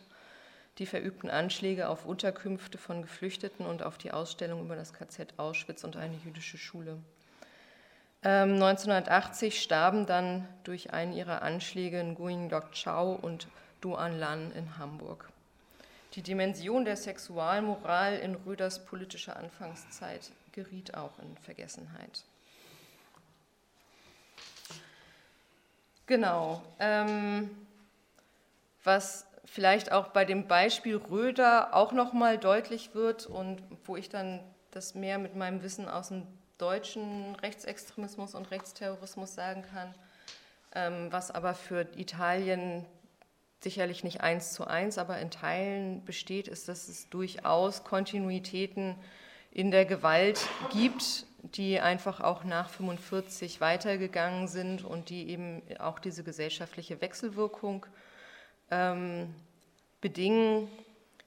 die 0.78 0.86
verübten 0.86 1.28
Anschläge 1.28 1.88
auf 1.88 2.06
Unterkünfte 2.06 2.78
von 2.78 3.02
Geflüchteten 3.02 3.66
und 3.66 3.82
auf 3.82 3.98
die 3.98 4.12
Ausstellung 4.12 4.64
über 4.64 4.76
das 4.76 4.92
KZ 4.92 5.34
Auschwitz 5.36 5.84
und 5.84 5.96
eine 5.96 6.16
jüdische 6.24 6.58
Schule. 6.58 6.98
1980 8.22 9.54
ähm, 9.54 9.60
starben 9.60 10.06
dann 10.06 10.48
durch 10.64 10.92
einen 10.92 11.12
ihrer 11.12 11.42
Anschläge 11.42 12.02
Nguyen 12.02 12.48
Doc 12.48 12.72
Chau 12.72 13.12
und 13.12 13.46
Duan 13.80 14.18
Lan 14.18 14.52
in 14.52 14.76
Hamburg. 14.78 15.28
Die 16.14 16.22
Dimension 16.22 16.84
der 16.84 16.96
Sexualmoral 16.96 18.16
in 18.16 18.34
Röders 18.34 18.84
politischer 18.84 19.36
Anfangszeit 19.36 20.32
geriet 20.52 20.94
auch 20.94 21.16
in 21.20 21.36
Vergessenheit. 21.36 22.24
Genau. 26.06 26.62
Ähm, 26.80 27.50
was 28.82 29.27
vielleicht 29.50 29.92
auch 29.92 30.08
bei 30.08 30.24
dem 30.24 30.46
Beispiel 30.46 30.96
Röder 30.96 31.74
auch 31.74 31.92
nochmal 31.92 32.38
deutlich 32.38 32.94
wird 32.94 33.26
und 33.26 33.62
wo 33.84 33.96
ich 33.96 34.08
dann 34.08 34.40
das 34.70 34.94
mehr 34.94 35.18
mit 35.18 35.34
meinem 35.34 35.62
Wissen 35.62 35.88
aus 35.88 36.08
dem 36.08 36.26
deutschen 36.58 37.34
Rechtsextremismus 37.36 38.34
und 38.34 38.50
Rechtsterrorismus 38.50 39.34
sagen 39.34 39.62
kann, 39.62 39.94
ähm, 40.74 41.08
was 41.10 41.30
aber 41.30 41.54
für 41.54 41.86
Italien 41.96 42.84
sicherlich 43.60 44.04
nicht 44.04 44.20
eins 44.20 44.52
zu 44.52 44.66
eins, 44.66 44.98
aber 44.98 45.18
in 45.18 45.30
Teilen 45.30 46.04
besteht, 46.04 46.46
ist, 46.48 46.68
dass 46.68 46.88
es 46.88 47.08
durchaus 47.08 47.84
Kontinuitäten 47.84 48.96
in 49.50 49.70
der 49.70 49.84
Gewalt 49.84 50.46
gibt, 50.72 51.26
die 51.42 51.80
einfach 51.80 52.20
auch 52.20 52.44
nach 52.44 52.68
45 52.68 53.60
weitergegangen 53.60 54.46
sind 54.46 54.84
und 54.84 55.08
die 55.08 55.30
eben 55.30 55.62
auch 55.78 55.98
diese 55.98 56.22
gesellschaftliche 56.22 57.00
Wechselwirkung 57.00 57.86
ähm, 58.70 59.34
bedingen, 60.00 60.68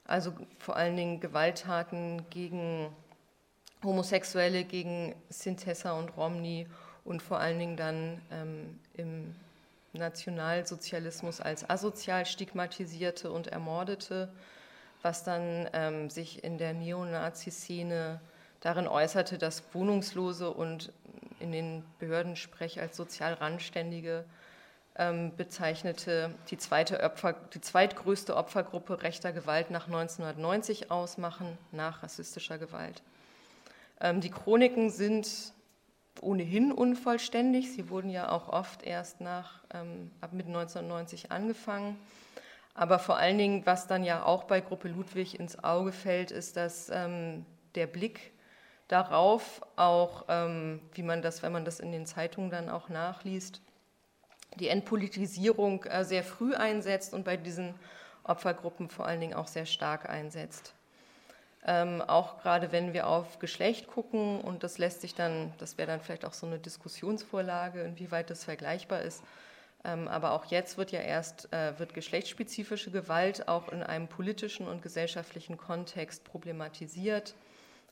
also 0.04 0.32
vor 0.58 0.76
allen 0.76 0.96
Dingen 0.96 1.20
Gewalttaten 1.20 2.28
gegen 2.30 2.88
Homosexuelle, 3.82 4.64
gegen 4.64 5.14
Sintessa 5.28 5.92
und 5.92 6.16
Romney 6.16 6.66
und 7.04 7.22
vor 7.22 7.40
allen 7.40 7.58
Dingen 7.58 7.76
dann 7.76 8.22
ähm, 8.30 8.80
im 8.94 9.34
Nationalsozialismus 9.92 11.40
als 11.40 11.68
asozial 11.68 12.24
stigmatisierte 12.26 13.30
und 13.30 13.48
ermordete, 13.48 14.32
was 15.02 15.24
dann 15.24 15.68
ähm, 15.72 16.10
sich 16.10 16.44
in 16.44 16.58
der 16.58 16.72
Neonazi-Szene 16.72 18.20
darin 18.60 18.86
äußerte, 18.86 19.38
dass 19.38 19.62
Wohnungslose 19.74 20.50
und 20.50 20.92
in 21.40 21.50
den 21.50 21.84
Behördensprech 21.98 22.80
als 22.80 22.96
sozial 22.96 23.34
Randständige 23.34 24.24
ähm, 24.96 25.32
bezeichnete, 25.36 26.34
die, 26.50 26.58
zweite 26.58 27.02
Opfer, 27.02 27.34
die 27.54 27.60
zweitgrößte 27.60 28.36
Opfergruppe 28.36 29.02
rechter 29.02 29.32
Gewalt 29.32 29.70
nach 29.70 29.86
1990 29.86 30.90
ausmachen, 30.90 31.56
nach 31.70 32.02
rassistischer 32.02 32.58
Gewalt. 32.58 33.02
Ähm, 34.00 34.20
die 34.20 34.30
Chroniken 34.30 34.90
sind 34.90 35.52
ohnehin 36.20 36.72
unvollständig. 36.72 37.72
Sie 37.72 37.88
wurden 37.88 38.10
ja 38.10 38.30
auch 38.30 38.48
oft 38.48 38.82
erst 38.82 39.20
nach, 39.20 39.64
ähm, 39.72 40.10
ab 40.20 40.32
Mitte 40.32 40.48
1990 40.48 41.32
angefangen. 41.32 41.98
Aber 42.74 42.98
vor 42.98 43.16
allen 43.16 43.38
Dingen, 43.38 43.66
was 43.66 43.86
dann 43.86 44.04
ja 44.04 44.24
auch 44.24 44.44
bei 44.44 44.60
Gruppe 44.60 44.88
Ludwig 44.88 45.38
ins 45.38 45.62
Auge 45.62 45.92
fällt, 45.92 46.30
ist, 46.30 46.56
dass 46.56 46.90
ähm, 46.90 47.44
der 47.74 47.86
Blick 47.86 48.32
darauf 48.88 49.62
auch, 49.76 50.24
ähm, 50.28 50.80
wie 50.92 51.02
man 51.02 51.22
das, 51.22 51.42
wenn 51.42 51.52
man 51.52 51.64
das 51.64 51.80
in 51.80 51.92
den 51.92 52.06
Zeitungen 52.06 52.50
dann 52.50 52.68
auch 52.68 52.88
nachliest, 52.88 53.60
die 54.58 54.68
Entpolitisierung 54.68 55.84
äh, 55.84 56.04
sehr 56.04 56.22
früh 56.22 56.54
einsetzt 56.54 57.14
und 57.14 57.24
bei 57.24 57.36
diesen 57.36 57.74
Opfergruppen 58.24 58.88
vor 58.88 59.06
allen 59.06 59.20
Dingen 59.20 59.34
auch 59.34 59.48
sehr 59.48 59.66
stark 59.66 60.08
einsetzt. 60.08 60.74
Ähm, 61.64 62.02
auch 62.02 62.42
gerade 62.42 62.72
wenn 62.72 62.92
wir 62.92 63.06
auf 63.06 63.38
Geschlecht 63.38 63.86
gucken 63.86 64.40
und 64.40 64.64
das 64.64 64.78
lässt 64.78 65.00
sich 65.00 65.14
dann, 65.14 65.52
das 65.58 65.78
wäre 65.78 65.86
dann 65.88 66.00
vielleicht 66.00 66.24
auch 66.24 66.32
so 66.32 66.46
eine 66.46 66.58
Diskussionsvorlage, 66.58 67.82
inwieweit 67.82 68.30
das 68.30 68.44
vergleichbar 68.44 69.02
ist. 69.02 69.22
Ähm, 69.84 70.08
aber 70.08 70.32
auch 70.32 70.46
jetzt 70.46 70.76
wird 70.76 70.90
ja 70.90 71.00
erst 71.00 71.52
äh, 71.52 71.78
wird 71.78 71.94
geschlechtsspezifische 71.94 72.90
Gewalt 72.90 73.48
auch 73.48 73.68
in 73.68 73.82
einem 73.82 74.08
politischen 74.08 74.66
und 74.66 74.82
gesellschaftlichen 74.82 75.56
Kontext 75.56 76.24
problematisiert. 76.24 77.34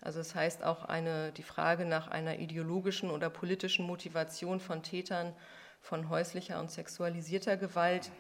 Also 0.01 0.19
das 0.19 0.35
heißt 0.35 0.65
auch 0.65 0.85
eine, 0.85 1.31
die 1.33 1.43
Frage 1.43 1.85
nach 1.85 2.09
einer 2.09 2.39
ideologischen 2.39 3.11
oder 3.11 3.31
politischen 3.31 3.87
Motivation 3.87 4.59
von 4.59 4.83
Tätern 4.83 5.33
von 5.81 6.09
häuslicher 6.09 6.61
und 6.61 6.71
sexualisierter 6.71 7.57
Gewalt 7.57 8.11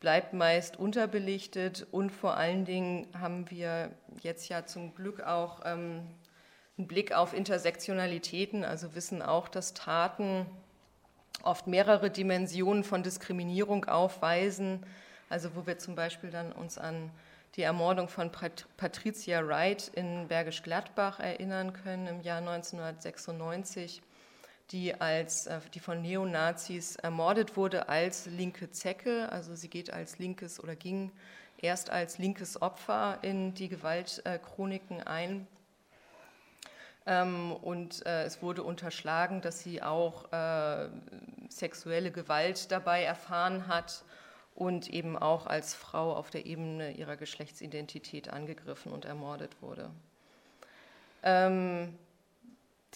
bleibt 0.00 0.32
meist 0.32 0.76
unterbelichtet 0.76 1.86
und 1.90 2.10
vor 2.10 2.36
allen 2.36 2.64
Dingen 2.64 3.08
haben 3.18 3.50
wir 3.50 3.90
jetzt 4.22 4.48
ja 4.48 4.66
zum 4.66 4.94
Glück 4.94 5.22
auch 5.22 5.62
ähm, 5.64 6.02
einen 6.76 6.86
Blick 6.86 7.12
auf 7.12 7.32
Intersektionalitäten, 7.32 8.64
also 8.64 8.94
wissen 8.94 9.22
auch, 9.22 9.48
dass 9.48 9.72
Taten 9.72 10.46
oft 11.42 11.66
mehrere 11.66 12.10
Dimensionen 12.10 12.84
von 12.84 13.02
Diskriminierung 13.02 13.86
aufweisen, 13.86 14.84
also 15.28 15.56
wo 15.56 15.66
wir 15.66 15.78
zum 15.78 15.94
Beispiel 15.94 16.30
dann 16.30 16.52
uns 16.52 16.76
an 16.76 17.10
die 17.56 17.62
Ermordung 17.62 18.08
von 18.08 18.30
Patricia 18.76 19.46
Wright 19.46 19.88
in 19.94 20.28
Bergisch 20.28 20.62
Gladbach 20.62 21.20
erinnern 21.20 21.72
können 21.72 22.06
im 22.06 22.20
Jahr 22.20 22.38
1996 22.38 24.02
die, 24.70 25.00
als, 25.00 25.46
äh, 25.46 25.60
die 25.74 25.80
von 25.80 26.02
Neonazis 26.02 26.96
ermordet 26.96 27.56
wurde 27.56 27.88
als 27.88 28.26
linke 28.26 28.70
Zecke. 28.70 29.30
Also 29.30 29.54
sie 29.54 29.68
geht 29.68 29.92
als 29.92 30.18
linkes 30.18 30.62
oder 30.62 30.76
ging 30.76 31.12
erst 31.58 31.90
als 31.90 32.18
linkes 32.18 32.60
Opfer 32.60 33.18
in 33.22 33.54
die 33.54 33.68
Gewaltchroniken 33.68 35.02
ein. 35.02 35.46
Ähm, 37.06 37.52
und 37.52 38.04
äh, 38.04 38.24
es 38.24 38.42
wurde 38.42 38.64
unterschlagen, 38.64 39.40
dass 39.40 39.60
sie 39.60 39.82
auch 39.82 40.32
äh, 40.32 40.88
sexuelle 41.48 42.10
Gewalt 42.10 42.72
dabei 42.72 43.04
erfahren 43.04 43.68
hat 43.68 44.04
und 44.56 44.88
eben 44.88 45.16
auch 45.16 45.46
als 45.46 45.74
Frau 45.74 46.14
auf 46.16 46.30
der 46.30 46.46
Ebene 46.46 46.92
ihrer 46.92 47.16
Geschlechtsidentität 47.16 48.30
angegriffen 48.30 48.90
und 48.90 49.04
ermordet 49.04 49.62
wurde. 49.62 49.90
Ähm, 51.22 51.96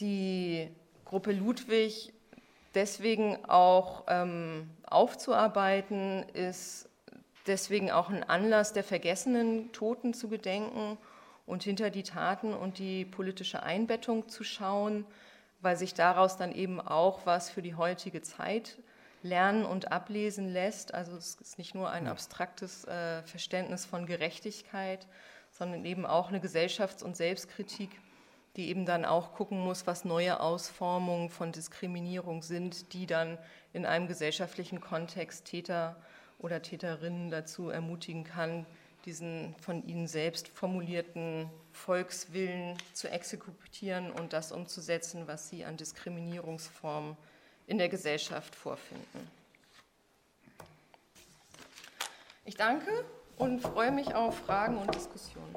die 0.00 0.70
Gruppe 1.10 1.32
Ludwig 1.32 2.12
deswegen 2.76 3.44
auch 3.46 4.04
ähm, 4.06 4.70
aufzuarbeiten, 4.84 6.22
ist 6.34 6.88
deswegen 7.48 7.90
auch 7.90 8.10
ein 8.10 8.22
Anlass 8.22 8.72
der 8.72 8.84
vergessenen 8.84 9.72
Toten 9.72 10.14
zu 10.14 10.28
gedenken 10.28 10.96
und 11.46 11.64
hinter 11.64 11.90
die 11.90 12.04
Taten 12.04 12.54
und 12.54 12.78
die 12.78 13.04
politische 13.04 13.64
Einbettung 13.64 14.28
zu 14.28 14.44
schauen, 14.44 15.04
weil 15.60 15.76
sich 15.76 15.94
daraus 15.94 16.36
dann 16.36 16.52
eben 16.52 16.80
auch 16.80 17.26
was 17.26 17.50
für 17.50 17.60
die 17.60 17.74
heutige 17.74 18.22
Zeit 18.22 18.78
lernen 19.24 19.64
und 19.64 19.90
ablesen 19.90 20.48
lässt. 20.48 20.94
Also 20.94 21.16
es 21.16 21.34
ist 21.40 21.58
nicht 21.58 21.74
nur 21.74 21.90
ein 21.90 22.06
abstraktes 22.06 22.84
äh, 22.84 23.24
Verständnis 23.24 23.84
von 23.84 24.06
Gerechtigkeit, 24.06 25.08
sondern 25.50 25.84
eben 25.84 26.06
auch 26.06 26.28
eine 26.28 26.38
Gesellschafts- 26.38 27.02
und 27.02 27.16
Selbstkritik 27.16 27.90
die 28.56 28.68
eben 28.68 28.84
dann 28.84 29.04
auch 29.04 29.32
gucken 29.32 29.60
muss, 29.60 29.86
was 29.86 30.04
neue 30.04 30.40
Ausformungen 30.40 31.30
von 31.30 31.52
Diskriminierung 31.52 32.42
sind, 32.42 32.92
die 32.92 33.06
dann 33.06 33.38
in 33.72 33.86
einem 33.86 34.08
gesellschaftlichen 34.08 34.80
Kontext 34.80 35.44
Täter 35.44 35.96
oder 36.38 36.62
Täterinnen 36.62 37.30
dazu 37.30 37.70
ermutigen 37.70 38.24
kann, 38.24 38.66
diesen 39.04 39.54
von 39.60 39.86
ihnen 39.86 40.08
selbst 40.08 40.48
formulierten 40.48 41.48
Volkswillen 41.72 42.76
zu 42.92 43.10
exekutieren 43.10 44.10
und 44.10 44.32
das 44.32 44.52
umzusetzen, 44.52 45.26
was 45.26 45.48
sie 45.48 45.64
an 45.64 45.76
Diskriminierungsformen 45.76 47.16
in 47.66 47.78
der 47.78 47.88
Gesellschaft 47.88 48.54
vorfinden. 48.54 49.30
Ich 52.44 52.56
danke 52.56 52.90
und 53.36 53.60
freue 53.60 53.92
mich 53.92 54.14
auf 54.14 54.36
Fragen 54.40 54.76
und 54.76 54.92
Diskussionen. 54.94 55.54